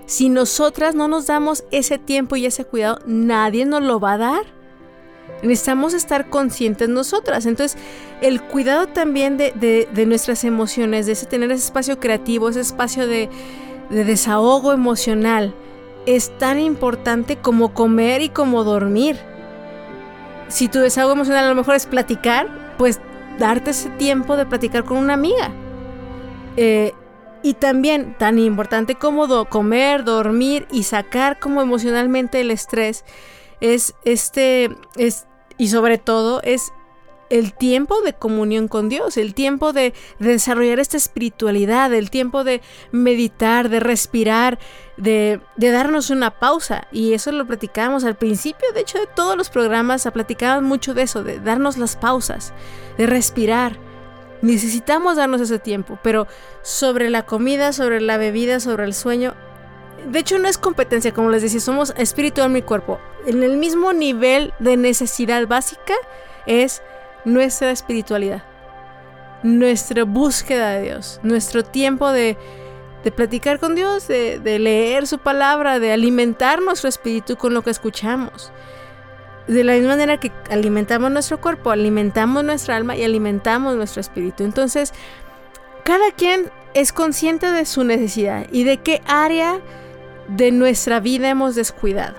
Si 0.06 0.28
nosotras 0.28 0.94
no 0.96 1.06
nos 1.06 1.26
damos 1.26 1.64
ese 1.70 1.98
tiempo 1.98 2.35
y 2.37 2.44
ese 2.44 2.64
cuidado, 2.64 2.98
nadie 3.06 3.64
nos 3.64 3.82
lo 3.82 4.00
va 4.00 4.14
a 4.14 4.18
dar. 4.18 4.62
Necesitamos 5.42 5.92
estar 5.92 6.31
conscientes 6.31 6.88
nosotras. 6.88 7.46
Entonces, 7.46 7.76
el 8.20 8.40
cuidado 8.42 8.87
también 8.87 9.37
de, 9.37 9.52
de- 9.92 10.07
nuestras 10.07 10.44
emociones, 10.44 11.07
de 11.07 11.12
ese 11.12 11.26
tener 11.26 11.50
ese 11.50 11.64
espacio 11.64 11.98
creativo, 11.98 12.48
ese 12.48 12.61
espacio 12.61 13.07
de, 13.07 13.28
de 13.90 14.05
desahogo 14.05 14.72
emocional, 14.72 15.55
es 16.07 16.37
tan 16.38 16.61
importante 16.61 17.37
como 17.37 17.74
comer 17.74 18.22
y 18.22 18.28
como 18.28 18.64
dormir. 18.64 19.18
Si 20.48 20.68
tu 20.68 20.78
desahogo 20.78 21.12
emocional 21.12 21.44
a 21.44 21.48
lo 21.48 21.55
mejor 21.55 21.74
es 21.74 21.87
platicar, 21.87 22.74
pues 22.78 23.00
darte 23.38 23.70
ese 23.70 23.90
tiempo 23.90 24.37
de 24.37 24.46
platicar 24.46 24.85
con 24.85 24.98
una 24.98 25.14
amiga. 25.14 25.50
Eh, 26.57 26.92
y 27.42 27.55
también 27.55 28.14
tan 28.18 28.38
importante 28.38 28.94
como 28.94 29.46
comer, 29.46 30.05
dormir 30.05 30.66
y 30.70 30.85
sacar 30.85 31.40
como 31.40 31.61
emocionalmente 31.62 32.40
el 32.40 32.50
estrés 32.52 33.05
es 33.61 33.94
este 34.05 34.70
es 34.96 35.26
y 35.62 35.68
sobre 35.68 35.96
todo 35.96 36.40
es 36.42 36.72
el 37.31 37.55
tiempo 37.55 38.01
de 38.01 38.14
comunión 38.14 38.66
con 38.66 38.88
Dios, 38.88 39.16
el 39.16 39.33
tiempo 39.33 39.72
de, 39.72 39.94
de 40.18 40.29
desarrollar 40.29 40.81
esta 40.81 40.96
espiritualidad, 40.96 41.94
el 41.94 42.11
tiempo 42.11 42.42
de 42.42 42.62
meditar, 42.90 43.68
de 43.68 43.79
respirar, 43.79 44.59
de, 44.96 45.40
darnos 45.57 46.11
una 46.11 46.40
pausa. 46.40 46.88
Y 46.90 47.12
eso 47.12 47.31
lo 47.31 47.46
platicábamos 47.46 48.03
al 48.03 48.16
principio, 48.16 48.72
de 48.75 48.81
hecho, 48.81 48.98
de 48.98 49.07
todos 49.07 49.37
los 49.37 49.51
programas 49.51 50.03
platicábamos 50.12 50.68
mucho 50.68 50.94
de 50.94 51.03
eso, 51.03 51.22
de 51.22 51.38
darnos 51.38 51.79
las 51.79 51.94
pausas, 51.94 52.53
de 52.98 53.07
respirar. 53.07 53.79
Necesitamos 54.40 55.14
darnos 55.14 55.40
ese 55.40 55.61
tiempo, 55.61 55.96
pero 56.03 56.27
sobre 56.62 57.09
la 57.09 57.25
comida, 57.25 57.72
sobre 57.72 58.01
la 58.01 58.16
bebida, 58.16 58.59
sobre 58.59 58.83
el 58.83 58.94
sueño, 58.94 59.37
de 60.06 60.18
hecho 60.18 60.38
no 60.38 60.48
es 60.48 60.58
competencia, 60.58 61.12
como 61.12 61.30
les 61.30 61.42
decía, 61.42 61.60
somos 61.60 61.94
espíritu, 61.96 62.42
alma 62.42 62.58
y 62.58 62.62
cuerpo. 62.62 62.98
En 63.26 63.42
el 63.42 63.56
mismo 63.56 63.92
nivel 63.92 64.52
de 64.58 64.76
necesidad 64.76 65.46
básica 65.46 65.94
es 66.46 66.82
nuestra 67.24 67.70
espiritualidad, 67.70 68.42
nuestra 69.42 70.04
búsqueda 70.04 70.70
de 70.70 70.82
Dios, 70.82 71.20
nuestro 71.22 71.64
tiempo 71.64 72.10
de, 72.10 72.36
de 73.04 73.12
platicar 73.12 73.58
con 73.58 73.74
Dios, 73.74 74.08
de, 74.08 74.38
de 74.38 74.58
leer 74.58 75.06
su 75.06 75.18
palabra, 75.18 75.78
de 75.78 75.92
alimentar 75.92 76.60
nuestro 76.60 76.88
espíritu 76.88 77.36
con 77.36 77.54
lo 77.54 77.62
que 77.62 77.70
escuchamos. 77.70 78.52
De 79.48 79.64
la 79.64 79.74
misma 79.74 79.90
manera 79.90 80.18
que 80.18 80.30
alimentamos 80.50 81.10
nuestro 81.10 81.40
cuerpo, 81.40 81.70
alimentamos 81.70 82.44
nuestra 82.44 82.76
alma 82.76 82.96
y 82.96 83.02
alimentamos 83.02 83.74
nuestro 83.76 84.00
espíritu. 84.00 84.44
Entonces, 84.44 84.92
cada 85.84 86.12
quien 86.12 86.50
es 86.74 86.92
consciente 86.92 87.50
de 87.50 87.66
su 87.66 87.84
necesidad 87.84 88.46
y 88.52 88.64
de 88.64 88.78
qué 88.78 89.02
área 89.06 89.60
de 90.28 90.52
nuestra 90.52 91.00
vida 91.00 91.28
hemos 91.28 91.54
descuidado. 91.54 92.16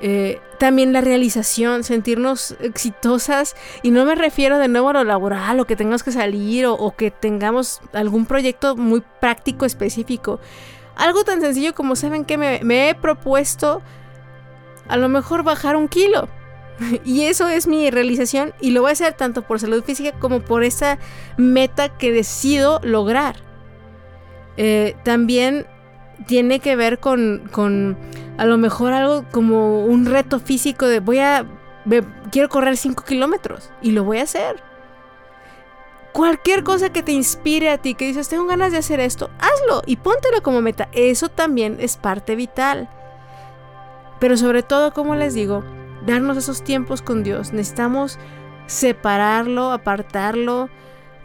Eh, 0.00 0.40
también 0.58 0.92
la 0.92 1.00
realización, 1.00 1.84
sentirnos 1.84 2.56
exitosas, 2.60 3.56
y 3.82 3.90
no 3.90 4.04
me 4.04 4.14
refiero 4.14 4.58
de 4.58 4.68
nuevo 4.68 4.90
a 4.90 4.92
lo 4.92 5.04
laboral 5.04 5.60
o 5.60 5.64
que 5.64 5.76
tengamos 5.76 6.02
que 6.02 6.12
salir 6.12 6.66
o, 6.66 6.94
que 6.96 7.10
tengamos 7.10 7.80
algún 7.92 8.26
proyecto 8.26 8.76
muy 8.76 9.02
práctico 9.20 9.64
específico. 9.64 10.40
Algo 10.96 11.24
tan 11.24 11.40
sencillo 11.40 11.74
como 11.74 11.96
saben 11.96 12.24
que 12.24 12.38
me, 12.38 12.60
me 12.62 12.88
he 12.88 12.94
propuesto 12.94 13.82
a 14.88 14.96
lo 14.96 15.08
mejor 15.08 15.42
bajar 15.42 15.76
un 15.76 15.88
kilo. 15.88 16.28
Y 17.04 17.22
eso 17.22 17.48
es 17.48 17.66
mi 17.66 17.90
realización 17.90 18.52
y 18.60 18.70
lo 18.70 18.82
voy 18.82 18.90
a 18.90 18.92
hacer 18.92 19.14
tanto 19.14 19.42
por 19.42 19.60
salud 19.60 19.82
física 19.82 20.12
como 20.18 20.40
por 20.40 20.62
esa 20.62 20.98
meta 21.36 21.96
que 21.96 22.12
decido 22.12 22.80
lograr. 22.82 23.36
Eh, 24.58 24.94
también 25.02 25.66
tiene 26.26 26.60
que 26.60 26.76
ver 26.76 26.98
con, 26.98 27.48
con 27.52 27.96
a 28.38 28.46
lo 28.46 28.58
mejor 28.58 28.92
algo 28.92 29.24
como 29.30 29.84
un 29.84 30.06
reto 30.06 30.40
físico 30.40 30.86
de 30.86 31.00
voy 31.00 31.18
a, 31.18 31.46
quiero 32.30 32.48
correr 32.48 32.76
5 32.76 33.04
kilómetros 33.04 33.70
y 33.82 33.92
lo 33.92 34.04
voy 34.04 34.18
a 34.18 34.22
hacer. 34.24 34.62
Cualquier 36.12 36.64
cosa 36.64 36.90
que 36.90 37.02
te 37.02 37.12
inspire 37.12 37.68
a 37.68 37.78
ti, 37.78 37.94
que 37.94 38.06
dices, 38.06 38.28
tengo 38.28 38.46
ganas 38.46 38.72
de 38.72 38.78
hacer 38.78 39.00
esto, 39.00 39.30
hazlo 39.38 39.82
y 39.84 39.96
póntelo 39.96 40.42
como 40.42 40.62
meta. 40.62 40.88
Eso 40.92 41.28
también 41.28 41.76
es 41.78 41.98
parte 41.98 42.36
vital. 42.36 42.88
Pero 44.18 44.38
sobre 44.38 44.62
todo, 44.62 44.94
como 44.94 45.14
les 45.14 45.34
digo, 45.34 45.62
darnos 46.06 46.38
esos 46.38 46.64
tiempos 46.64 47.02
con 47.02 47.22
Dios. 47.22 47.52
Necesitamos 47.52 48.18
separarlo, 48.66 49.72
apartarlo. 49.72 50.70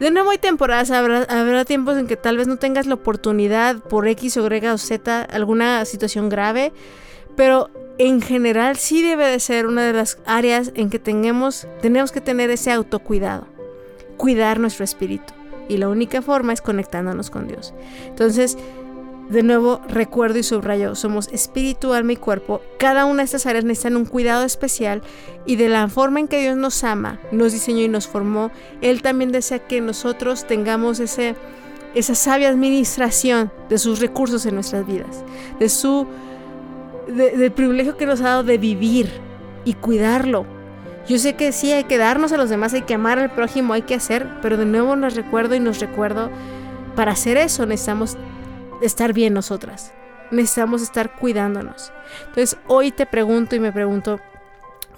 De 0.02 0.10
nuevo 0.10 0.30
hay 0.30 0.38
temporadas, 0.38 0.90
habrá, 0.90 1.22
habrá 1.28 1.64
tiempos 1.64 1.96
en 1.96 2.08
que 2.08 2.16
tal 2.16 2.36
vez 2.36 2.48
no 2.48 2.56
tengas 2.56 2.86
la 2.86 2.94
oportunidad 2.94 3.76
por 3.76 4.08
X 4.08 4.36
o 4.36 4.52
Y 4.52 4.66
o 4.66 4.76
Z, 4.76 5.22
alguna 5.22 5.84
situación 5.84 6.28
grave, 6.28 6.72
pero 7.36 7.70
en 7.98 8.20
general 8.20 8.76
sí 8.78 9.00
debe 9.00 9.28
de 9.28 9.38
ser 9.38 9.64
una 9.64 9.84
de 9.84 9.92
las 9.92 10.18
áreas 10.26 10.72
en 10.74 10.90
que 10.90 10.98
tengamos, 10.98 11.68
tenemos 11.80 12.10
que 12.10 12.20
tener 12.20 12.50
ese 12.50 12.72
autocuidado, 12.72 13.46
cuidar 14.16 14.58
nuestro 14.58 14.82
espíritu. 14.82 15.34
Y 15.68 15.76
la 15.76 15.88
única 15.88 16.20
forma 16.20 16.52
es 16.52 16.62
conectándonos 16.62 17.30
con 17.30 17.46
Dios. 17.46 17.72
Entonces, 18.08 18.58
de 19.30 19.42
nuevo, 19.42 19.80
recuerdo 19.88 20.38
y 20.38 20.42
subrayo, 20.42 20.94
somos 20.94 21.28
espíritu, 21.28 21.94
alma 21.94 22.12
y 22.12 22.16
cuerpo. 22.16 22.60
Cada 22.78 23.04
una 23.06 23.18
de 23.18 23.24
estas 23.24 23.46
áreas 23.46 23.64
necesitan 23.64 23.96
un 23.96 24.04
cuidado 24.04 24.44
especial 24.44 25.00
y 25.46 25.56
de 25.56 25.68
la 25.68 25.88
forma 25.88 26.20
en 26.20 26.28
que 26.28 26.40
Dios 26.40 26.56
nos 26.56 26.84
ama, 26.84 27.18
nos 27.30 27.52
diseñó 27.52 27.80
y 27.80 27.88
nos 27.88 28.08
formó, 28.08 28.50
Él 28.82 29.00
también 29.00 29.32
desea 29.32 29.60
que 29.60 29.80
nosotros 29.80 30.46
tengamos 30.46 31.00
ese, 31.00 31.34
esa 31.94 32.14
sabia 32.14 32.48
administración 32.50 33.50
de 33.70 33.78
sus 33.78 34.00
recursos 34.00 34.44
en 34.44 34.54
nuestras 34.56 34.86
vidas, 34.86 35.24
de 35.58 35.68
su, 35.70 36.06
de- 37.06 37.36
del 37.36 37.52
privilegio 37.52 37.96
que 37.96 38.06
nos 38.06 38.20
ha 38.20 38.24
dado 38.24 38.42
de 38.42 38.58
vivir 38.58 39.08
y 39.64 39.74
cuidarlo. 39.74 40.44
Yo 41.08 41.18
sé 41.18 41.34
que 41.34 41.52
sí 41.52 41.72
hay 41.72 41.84
que 41.84 41.98
darnos 41.98 42.32
a 42.32 42.36
los 42.36 42.50
demás, 42.50 42.74
hay 42.74 42.82
que 42.82 42.94
amar 42.94 43.18
al 43.18 43.30
prójimo, 43.30 43.72
hay 43.72 43.82
que 43.82 43.94
hacer, 43.94 44.28
pero 44.42 44.56
de 44.56 44.66
nuevo 44.66 44.94
nos 44.94 45.14
recuerdo 45.14 45.54
y 45.54 45.60
nos 45.60 45.80
recuerdo, 45.80 46.28
para 46.94 47.12
hacer 47.12 47.38
eso 47.38 47.64
necesitamos 47.66 48.16
estar 48.82 49.12
bien 49.12 49.34
nosotras. 49.34 49.92
Necesitamos 50.30 50.82
estar 50.82 51.16
cuidándonos. 51.16 51.92
Entonces, 52.28 52.58
hoy 52.66 52.90
te 52.90 53.06
pregunto 53.06 53.54
y 53.56 53.60
me 53.60 53.72
pregunto, 53.72 54.20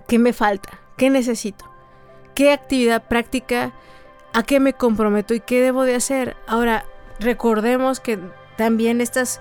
¿qué 0.09 0.18
me 0.18 0.33
falta? 0.33 0.81
¿Qué 0.97 1.11
necesito? 1.11 1.64
¿Qué 2.35 2.53
actividad 2.53 3.05
práctica? 3.05 3.73
¿A 4.33 4.42
qué 4.42 4.61
me 4.61 4.73
comprometo 4.73 5.35
y 5.35 5.40
qué 5.40 5.61
debo 5.61 5.85
de 5.85 5.94
hacer? 5.94 6.37
Ahora, 6.47 6.85
recordemos 7.20 8.01
que 8.01 8.18
también 8.57 9.01
estas 9.01 9.40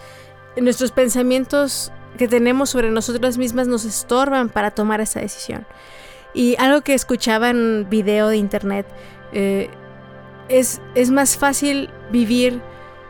nuestros 0.58 0.92
pensamientos 0.92 1.92
que 2.18 2.28
tenemos 2.28 2.70
sobre 2.70 2.92
nosotras 2.92 3.38
mismas 3.38 3.68
nos 3.68 3.86
estorban 3.86 4.50
para 4.50 4.72
tomar 4.72 5.02
esa 5.02 5.20
decisión. 5.20 5.66
Y 6.34 6.56
algo 6.60 6.82
que 6.82 6.94
escuchaba 6.94 7.50
en 7.50 7.58
un 7.58 7.90
video 7.90 8.28
de 8.28 8.38
internet, 8.38 8.88
eh, 9.32 9.70
es, 10.50 10.82
es 10.96 11.12
más 11.12 11.38
fácil 11.38 11.90
vivir 12.12 12.62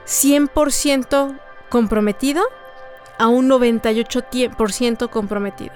100% 0.05 1.39
comprometido 1.69 2.43
a 3.17 3.27
un 3.27 3.49
98% 3.49 5.09
comprometido. 5.09 5.73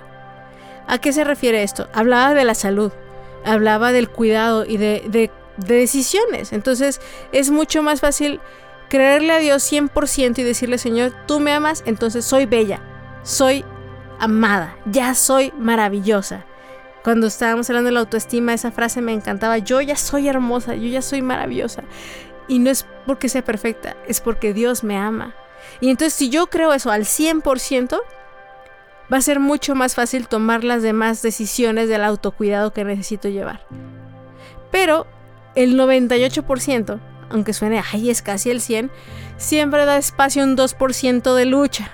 ¿A 0.87 0.97
qué 0.99 1.11
se 1.13 1.23
refiere 1.23 1.63
esto? 1.63 1.87
Hablaba 1.93 2.33
de 2.33 2.45
la 2.45 2.55
salud, 2.55 2.91
hablaba 3.45 3.91
del 3.91 4.09
cuidado 4.09 4.65
y 4.65 4.77
de, 4.77 5.03
de- 5.09 5.31
de 5.57 5.75
decisiones. 5.75 6.53
Entonces 6.53 7.01
es 7.31 7.49
mucho 7.49 7.81
más 7.83 7.99
fácil 8.01 8.39
creerle 8.89 9.33
a 9.33 9.39
Dios 9.39 9.63
100% 9.71 10.37
y 10.39 10.43
decirle, 10.43 10.77
Señor, 10.77 11.13
tú 11.25 11.39
me 11.39 11.51
amas, 11.51 11.83
entonces 11.85 12.23
soy 12.25 12.45
bella, 12.45 12.79
soy 13.23 13.65
amada, 14.19 14.75
ya 14.85 15.13
soy 15.13 15.51
maravillosa. 15.57 16.45
Cuando 17.03 17.27
estábamos 17.27 17.69
hablando 17.69 17.87
de 17.87 17.93
la 17.93 17.99
autoestima, 18.01 18.53
esa 18.53 18.71
frase 18.71 19.01
me 19.01 19.13
encantaba, 19.13 19.57
yo 19.57 19.81
ya 19.81 19.95
soy 19.95 20.27
hermosa, 20.27 20.75
yo 20.75 20.87
ya 20.87 21.01
soy 21.01 21.21
maravillosa. 21.21 21.83
Y 22.47 22.59
no 22.59 22.69
es 22.69 22.85
porque 23.05 23.29
sea 23.29 23.43
perfecta, 23.43 23.95
es 24.07 24.21
porque 24.21 24.53
Dios 24.53 24.83
me 24.83 24.97
ama. 24.97 25.35
Y 25.81 25.89
entonces 25.89 26.13
si 26.13 26.29
yo 26.29 26.47
creo 26.47 26.73
eso 26.73 26.91
al 26.91 27.03
100%, 27.03 27.99
va 29.11 29.17
a 29.17 29.21
ser 29.21 29.39
mucho 29.39 29.75
más 29.75 29.95
fácil 29.95 30.27
tomar 30.27 30.63
las 30.63 30.81
demás 30.81 31.21
decisiones 31.21 31.89
del 31.89 32.03
autocuidado 32.03 32.73
que 32.73 32.83
necesito 32.83 33.29
llevar. 33.29 33.65
Pero 34.71 35.07
el 35.55 35.77
98%, 35.77 36.99
aunque 37.29 37.53
suene, 37.53 37.81
ay, 37.91 38.09
es 38.09 38.21
casi 38.21 38.49
el 38.49 38.61
100, 38.61 38.91
siempre 39.37 39.85
da 39.85 39.97
espacio 39.97 40.43
a 40.43 40.45
un 40.45 40.57
2% 40.57 41.35
de 41.35 41.45
lucha, 41.45 41.89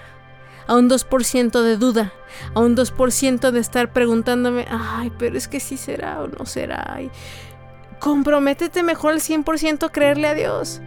a 0.68 0.76
un 0.76 0.90
2% 0.90 1.62
de 1.62 1.78
duda, 1.78 2.14
a 2.56 2.60
un 2.60 2.76
2% 2.76 3.52
de 3.52 3.60
estar 3.60 3.94
preguntándome, 3.94 4.66
ay, 4.70 5.12
pero 5.18 5.38
es 5.38 5.48
que 5.48 5.60
sí 5.60 5.78
será 5.78 6.22
o 6.22 6.28
no 6.28 6.46
será. 6.46 7.00
Comprométete 8.04 8.84
mejor 8.84 9.14
al 9.14 9.22
100% 9.22 9.86
a 9.86 9.90
creerle 9.90 10.28
a 10.28 10.34
Dios, 10.34 10.82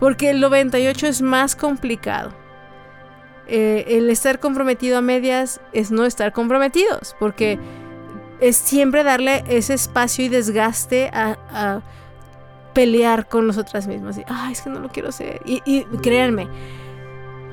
porque 0.00 0.30
el 0.30 0.42
98% 0.42 1.06
es 1.06 1.22
más 1.22 1.54
complicado. 1.54 2.34
Eh, 3.46 3.84
el 3.90 4.10
estar 4.10 4.40
comprometido 4.40 4.98
a 4.98 5.00
medias 5.00 5.60
es 5.72 5.92
no 5.92 6.04
estar 6.04 6.32
comprometidos, 6.32 7.14
porque 7.20 7.60
es 8.40 8.56
siempre 8.56 9.04
darle 9.04 9.44
ese 9.46 9.72
espacio 9.74 10.24
y 10.24 10.28
desgaste 10.28 11.10
a, 11.12 11.80
pelear 12.74 13.28
con 13.28 13.46
nosotras 13.46 13.86
mismas. 13.86 14.18
Y, 14.18 14.24
Ay, 14.26 14.52
es 14.52 14.62
que 14.62 14.70
no 14.70 14.80
lo 14.80 14.88
quiero 14.88 15.10
hacer. 15.10 15.40
Y, 15.44 15.62
y 15.64 15.84
créanme, 16.02 16.48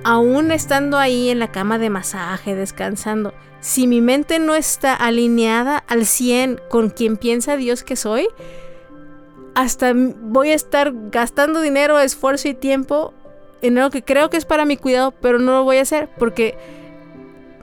aún 0.04 0.52
estando 0.52 0.98
ahí 0.98 1.30
en 1.30 1.38
la 1.38 1.52
cama 1.52 1.78
de 1.78 1.92
masaje, 1.92 2.56
descansando, 2.56 3.36
si 3.60 3.86
mi 3.86 4.02
mente 4.02 4.40
no 4.40 4.56
está 4.56 4.96
alineada 4.96 5.78
al 5.88 6.08
100 6.08 6.60
con 6.70 6.90
quien 6.90 7.18
piensa 7.18 7.56
Dios 7.56 7.84
que 7.84 7.96
soy, 7.96 8.28
hasta 9.56 9.94
voy 9.96 10.52
a 10.52 10.54
estar 10.54 10.92
gastando 11.10 11.62
dinero, 11.62 12.00
esfuerzo 12.00 12.50
y 12.50 12.54
tiempo 12.54 13.14
en 13.62 13.78
algo 13.78 13.90
que 13.90 14.04
creo 14.04 14.30
que 14.30 14.38
es 14.38 14.46
para 14.46 14.66
mi 14.66 14.78
cuidado, 14.78 15.12
pero 15.12 15.40
no 15.40 15.54
lo 15.54 15.64
voy 15.64 15.78
a 15.78 15.82
hacer 15.82 16.10
porque 16.20 16.58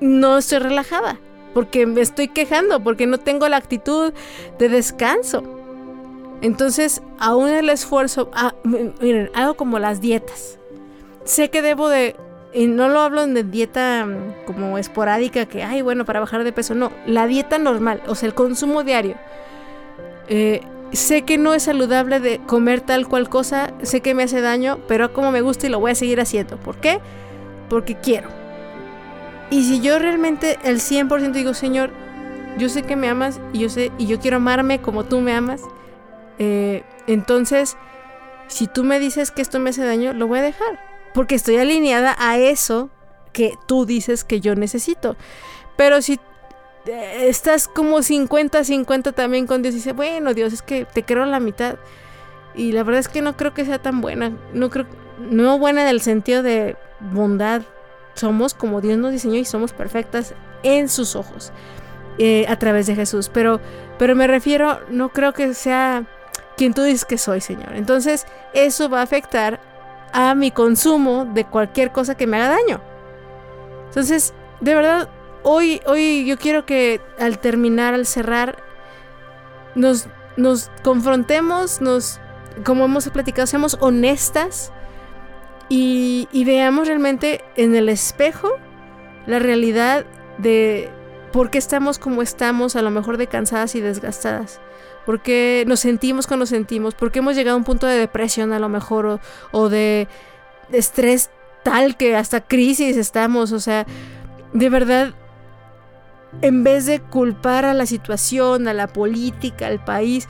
no 0.00 0.38
estoy 0.38 0.58
relajada, 0.58 1.18
porque 1.54 1.86
me 1.86 2.00
estoy 2.00 2.28
quejando, 2.28 2.82
porque 2.82 3.06
no 3.06 3.18
tengo 3.18 3.48
la 3.48 3.58
actitud 3.58 4.12
de 4.58 4.68
descanso. 4.68 5.42
Entonces, 6.40 7.02
aún 7.18 7.48
el 7.50 7.68
esfuerzo, 7.68 8.30
ah, 8.34 8.54
miren, 8.64 9.30
algo 9.34 9.54
como 9.54 9.78
las 9.78 10.00
dietas. 10.00 10.58
Sé 11.24 11.50
que 11.50 11.62
debo 11.62 11.88
de, 11.88 12.16
y 12.52 12.66
no 12.66 12.88
lo 12.88 13.00
hablo 13.00 13.24
de 13.26 13.44
dieta 13.44 14.06
mm, 14.06 14.44
como 14.46 14.76
esporádica, 14.76 15.46
que, 15.46 15.62
ay, 15.62 15.82
bueno, 15.82 16.04
para 16.04 16.18
bajar 16.18 16.42
de 16.42 16.52
peso, 16.52 16.74
no, 16.74 16.90
la 17.06 17.28
dieta 17.28 17.58
normal, 17.58 18.02
o 18.08 18.16
sea, 18.16 18.26
el 18.28 18.34
consumo 18.34 18.82
diario. 18.82 19.14
Eh, 20.28 20.62
sé 20.92 21.22
que 21.22 21.38
no 21.38 21.54
es 21.54 21.64
saludable 21.64 22.20
de 22.20 22.38
comer 22.38 22.80
tal 22.80 23.08
cual 23.08 23.28
cosa, 23.28 23.72
sé 23.82 24.00
que 24.00 24.14
me 24.14 24.24
hace 24.24 24.40
daño, 24.40 24.78
pero 24.88 25.12
como 25.12 25.30
me 25.30 25.40
gusta 25.40 25.66
y 25.66 25.70
lo 25.70 25.80
voy 25.80 25.92
a 25.92 25.94
seguir 25.94 26.20
haciendo. 26.20 26.58
¿Por 26.58 26.76
qué? 26.76 27.00
Porque 27.68 27.96
quiero. 27.96 28.28
Y 29.50 29.64
si 29.64 29.80
yo 29.80 29.98
realmente 29.98 30.58
el 30.64 30.80
100% 30.80 31.32
digo, 31.32 31.54
Señor, 31.54 31.90
yo 32.58 32.68
sé 32.68 32.82
que 32.82 32.96
me 32.96 33.08
amas 33.08 33.40
y 33.52 33.60
yo 33.60 33.68
sé 33.68 33.90
y 33.98 34.06
yo 34.06 34.20
quiero 34.20 34.36
amarme 34.38 34.80
como 34.80 35.04
tú 35.04 35.20
me 35.20 35.32
amas, 35.32 35.62
eh, 36.38 36.84
entonces 37.06 37.76
si 38.48 38.66
tú 38.66 38.84
me 38.84 38.98
dices 38.98 39.30
que 39.30 39.42
esto 39.42 39.58
me 39.58 39.70
hace 39.70 39.84
daño, 39.84 40.12
lo 40.12 40.26
voy 40.26 40.40
a 40.40 40.42
dejar, 40.42 40.78
porque 41.14 41.34
estoy 41.34 41.56
alineada 41.56 42.14
a 42.18 42.38
eso 42.38 42.90
que 43.32 43.54
tú 43.66 43.86
dices 43.86 44.24
que 44.24 44.40
yo 44.40 44.54
necesito. 44.54 45.16
Pero 45.76 46.02
si 46.02 46.20
estás 46.84 47.68
como 47.68 47.98
50-50 47.98 49.14
también 49.14 49.46
con 49.46 49.62
Dios 49.62 49.74
y 49.74 49.78
dices, 49.78 49.94
bueno, 49.94 50.34
Dios, 50.34 50.52
es 50.52 50.62
que 50.62 50.84
te 50.84 51.04
creo 51.04 51.24
la 51.26 51.40
mitad. 51.40 51.76
Y 52.54 52.72
la 52.72 52.82
verdad 52.82 53.00
es 53.00 53.08
que 53.08 53.22
no 53.22 53.36
creo 53.36 53.54
que 53.54 53.64
sea 53.64 53.80
tan 53.80 54.00
buena. 54.00 54.32
No 54.52 54.70
creo, 54.70 54.86
no 55.18 55.58
buena 55.58 55.82
en 55.82 55.88
el 55.88 56.00
sentido 56.00 56.42
de 56.42 56.76
bondad. 57.00 57.62
Somos 58.14 58.54
como 58.54 58.80
Dios 58.80 58.98
nos 58.98 59.12
diseñó 59.12 59.36
y 59.36 59.44
somos 59.44 59.72
perfectas 59.72 60.34
en 60.62 60.88
sus 60.88 61.16
ojos. 61.16 61.52
eh, 62.18 62.44
a 62.48 62.58
través 62.58 62.86
de 62.86 62.94
Jesús. 62.94 63.30
Pero, 63.32 63.60
pero 63.98 64.14
me 64.14 64.26
refiero, 64.26 64.80
no 64.90 65.10
creo 65.10 65.32
que 65.32 65.54
sea 65.54 66.04
quien 66.56 66.74
tú 66.74 66.82
dices 66.82 67.04
que 67.04 67.18
soy, 67.18 67.40
Señor. 67.40 67.74
Entonces, 67.74 68.26
eso 68.52 68.88
va 68.88 69.00
a 69.00 69.02
afectar 69.02 69.60
a 70.12 70.34
mi 70.34 70.50
consumo 70.50 71.24
de 71.24 71.44
cualquier 71.44 71.90
cosa 71.90 72.14
que 72.14 72.26
me 72.26 72.36
haga 72.36 72.56
daño. 72.56 72.80
Entonces, 73.88 74.34
de 74.60 74.74
verdad, 74.74 75.08
hoy, 75.42 75.80
hoy 75.86 76.24
yo 76.26 76.38
quiero 76.38 76.66
que 76.66 77.00
al 77.18 77.38
terminar, 77.38 77.94
al 77.94 78.06
cerrar, 78.06 78.62
nos, 79.74 80.06
nos 80.36 80.70
confrontemos, 80.82 81.80
nos, 81.80 82.20
como 82.64 82.84
hemos 82.84 83.08
platicado, 83.08 83.46
seamos 83.46 83.76
honestas 83.80 84.72
y, 85.68 86.28
veamos 86.44 86.88
realmente 86.88 87.42
en 87.56 87.74
el 87.74 87.88
espejo 87.88 88.58
la 89.26 89.38
realidad 89.38 90.04
de 90.38 90.90
por 91.32 91.50
qué 91.50 91.58
estamos 91.58 91.98
como 91.98 92.20
estamos, 92.20 92.76
a 92.76 92.82
lo 92.82 92.90
mejor 92.90 93.16
de 93.16 93.26
cansadas 93.26 93.74
y 93.74 93.80
desgastadas. 93.80 94.60
¿Por 95.06 95.22
qué 95.22 95.64
nos 95.66 95.80
sentimos 95.80 96.26
como 96.26 96.40
nos 96.40 96.50
sentimos? 96.50 96.94
¿Por 96.94 97.10
qué 97.10 97.20
hemos 97.20 97.36
llegado 97.36 97.54
a 97.54 97.58
un 97.58 97.64
punto 97.64 97.86
de 97.86 97.96
depresión 97.96 98.52
a 98.52 98.58
lo 98.58 98.68
mejor 98.68 99.06
o, 99.06 99.20
o 99.50 99.68
de 99.68 100.08
estrés 100.70 101.30
tal 101.62 101.96
que 101.96 102.16
hasta 102.16 102.42
crisis 102.42 102.96
estamos? 102.96 103.52
O 103.52 103.58
sea, 103.58 103.86
de 104.52 104.68
verdad, 104.68 105.14
en 106.40 106.64
vez 106.64 106.86
de 106.86 107.00
culpar 107.00 107.64
a 107.64 107.74
la 107.74 107.86
situación, 107.86 108.68
a 108.68 108.74
la 108.74 108.86
política, 108.88 109.66
al 109.66 109.82
país, 109.84 110.28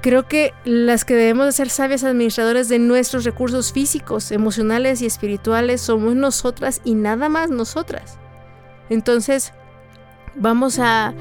creo 0.00 0.28
que 0.28 0.52
las 0.64 1.04
que 1.04 1.14
debemos 1.14 1.46
de 1.46 1.52
ser 1.52 1.70
sabias 1.70 2.04
administradores 2.04 2.68
de 2.68 2.78
nuestros 2.78 3.24
recursos 3.24 3.72
físicos, 3.72 4.30
emocionales 4.32 5.02
y 5.02 5.06
espirituales 5.06 5.80
somos 5.80 6.14
nosotras 6.14 6.80
y 6.84 6.94
nada 6.94 7.28
más 7.28 7.50
nosotras. 7.50 8.18
Entonces, 8.90 9.52
vamos 10.34 10.78
a, 10.78 11.14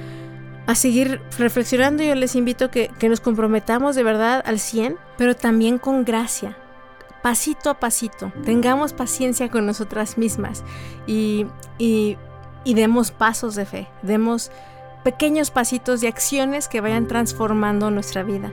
a 0.67 0.75
seguir 0.75 1.21
reflexionando. 1.37 2.03
Yo 2.03 2.15
les 2.15 2.35
invito 2.35 2.71
que, 2.71 2.89
que 2.99 3.09
nos 3.09 3.21
comprometamos 3.21 3.95
de 3.95 4.03
verdad 4.03 4.43
al 4.45 4.59
100, 4.59 4.97
pero 5.17 5.35
también 5.35 5.77
con 5.77 6.03
gracia. 6.05 6.57
Pasito 7.21 7.69
a 7.69 7.79
pasito, 7.79 8.33
tengamos 8.43 8.91
paciencia 8.91 9.49
con 9.49 9.65
nosotras 9.65 10.17
mismas 10.17 10.61
y, 11.07 11.45
y, 11.77 12.17
y 12.63 12.73
demos 12.73 13.11
pasos 13.11 13.55
de 13.55 13.65
fe, 13.65 13.87
demos 14.01 14.51
pequeños 15.03 15.51
pasitos 15.51 16.01
de 16.01 16.07
acciones 16.07 16.67
que 16.67 16.81
vayan 16.81 17.07
transformando 17.07 17.91
nuestra 17.91 18.23
vida. 18.23 18.51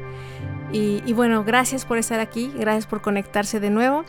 Y, 0.73 1.13
bueno, 1.15 1.43
gracias 1.43 1.85
por 1.85 1.99
estar 1.99 2.21
aquí, 2.21 2.53
gracias 2.57 2.87
por 2.87 3.03
conectarse 3.03 3.59
de 3.59 3.71
nuevo. 3.71 4.05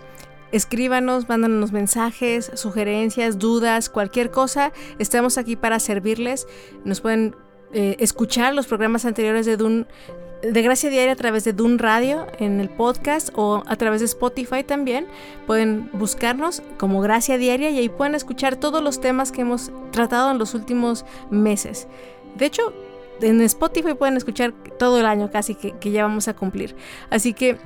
Escríbanos, 0.52 1.28
mándanos 1.28 1.72
mensajes, 1.72 2.52
sugerencias, 2.54 3.40
dudas, 3.40 3.90
cualquier 3.90 4.30
cosa. 4.30 4.72
Estamos 5.00 5.40
aquí 5.40 5.56
para 5.56 5.80
servirles. 5.80 6.46
Nos 6.84 7.02
pueden 7.02 7.36
eh, 7.74 7.96
escuchar 8.00 8.54
los 8.54 8.68
programas 8.68 9.06
anteriores 9.06 9.48
de 9.48 9.58
Dun 9.58 9.88
de 10.44 10.62
Gracia 10.62 10.90
Diaria 10.90 11.14
a 11.14 11.16
través 11.16 11.44
de 11.44 11.54
Dun 11.54 11.80
Radio 11.80 12.28
en 12.40 12.60
el 12.60 12.70
podcast 12.70 13.30
o 13.36 13.64
a 13.68 13.76
través 13.76 14.02
de 14.02 14.06
Spotify 14.06 14.64
también. 14.64 15.08
Pueden 15.46 15.90
buscarnos 15.94 16.62
como 16.78 17.02
Gracia 17.02 17.38
Diaria 17.38 17.70
y 17.70 17.78
ahí 17.80 17.90
pueden 17.90 18.16
escuchar 18.16 18.56
todos 18.56 18.82
los 18.82 19.02
temas 19.02 19.32
que 19.32 19.42
hemos 19.42 19.72
tratado 19.92 20.32
en 20.32 20.38
los 20.38 20.54
últimos 20.54 21.06
meses. 21.30 21.88
De 22.36 22.46
hecho, 22.46 22.74
en 23.22 23.42
Spotify 23.42 23.94
pueden 23.94 24.18
escuchar 24.18 24.54
todo 24.80 25.00
el 25.00 25.06
año 25.06 25.30
casi 25.32 25.56
que, 25.56 25.92
ya 25.92 26.04
vamos 26.04 26.28
a 26.28 26.36
cumplir. 26.36 26.76
Así 27.10 27.34
que 27.34 27.58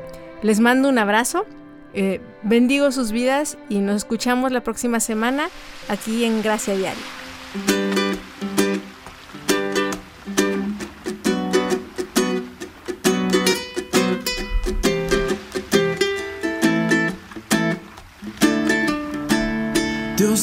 les 0.42 0.60
mando 0.60 0.90
un 0.90 0.98
abrazo. 0.98 1.46
Eh, 1.94 2.20
bendigo 2.44 2.92
sus 2.92 3.14
vidas 3.14 3.58
y 3.70 3.80
nos 3.80 3.96
escuchamos 3.98 4.52
la 4.52 4.62
próxima 4.62 5.00
semana 5.00 5.48
aquí 5.88 6.26
en 6.26 6.42
Gracia 6.42 6.76
Diaria. 6.76 7.85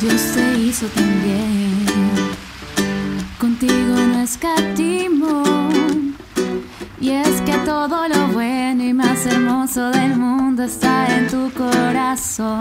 Dios 0.00 0.20
te 0.34 0.58
hizo 0.58 0.86
también, 0.88 1.86
contigo 3.40 3.94
no 3.96 4.20
escatimó. 4.20 5.42
Y 7.00 7.10
es 7.12 7.40
que 7.42 7.56
todo 7.64 8.06
lo 8.06 8.28
bueno 8.28 8.84
y 8.84 8.92
más 8.92 9.24
hermoso 9.24 9.90
del 9.90 10.16
mundo 10.16 10.64
está 10.64 11.06
en 11.16 11.28
tu 11.28 11.50
corazón. 11.52 12.60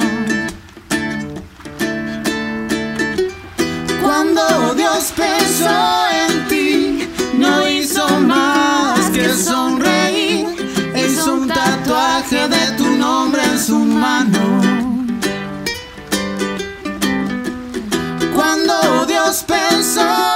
Cuando 4.02 4.74
Dios 4.76 5.12
pensó 5.16 6.06
en 6.28 6.48
ti, 6.48 7.10
no 7.38 7.68
hizo 7.68 8.08
más 8.22 9.10
que 9.10 9.28
sonreír. 9.30 10.46
Hizo 10.96 11.34
un 11.34 11.48
tatuaje 11.50 12.48
de 12.48 12.78
tu 12.78 12.92
nombre 12.92 13.44
en 13.44 13.60
su 13.60 13.80
mano. 13.80 14.95
Cuando 19.44 20.35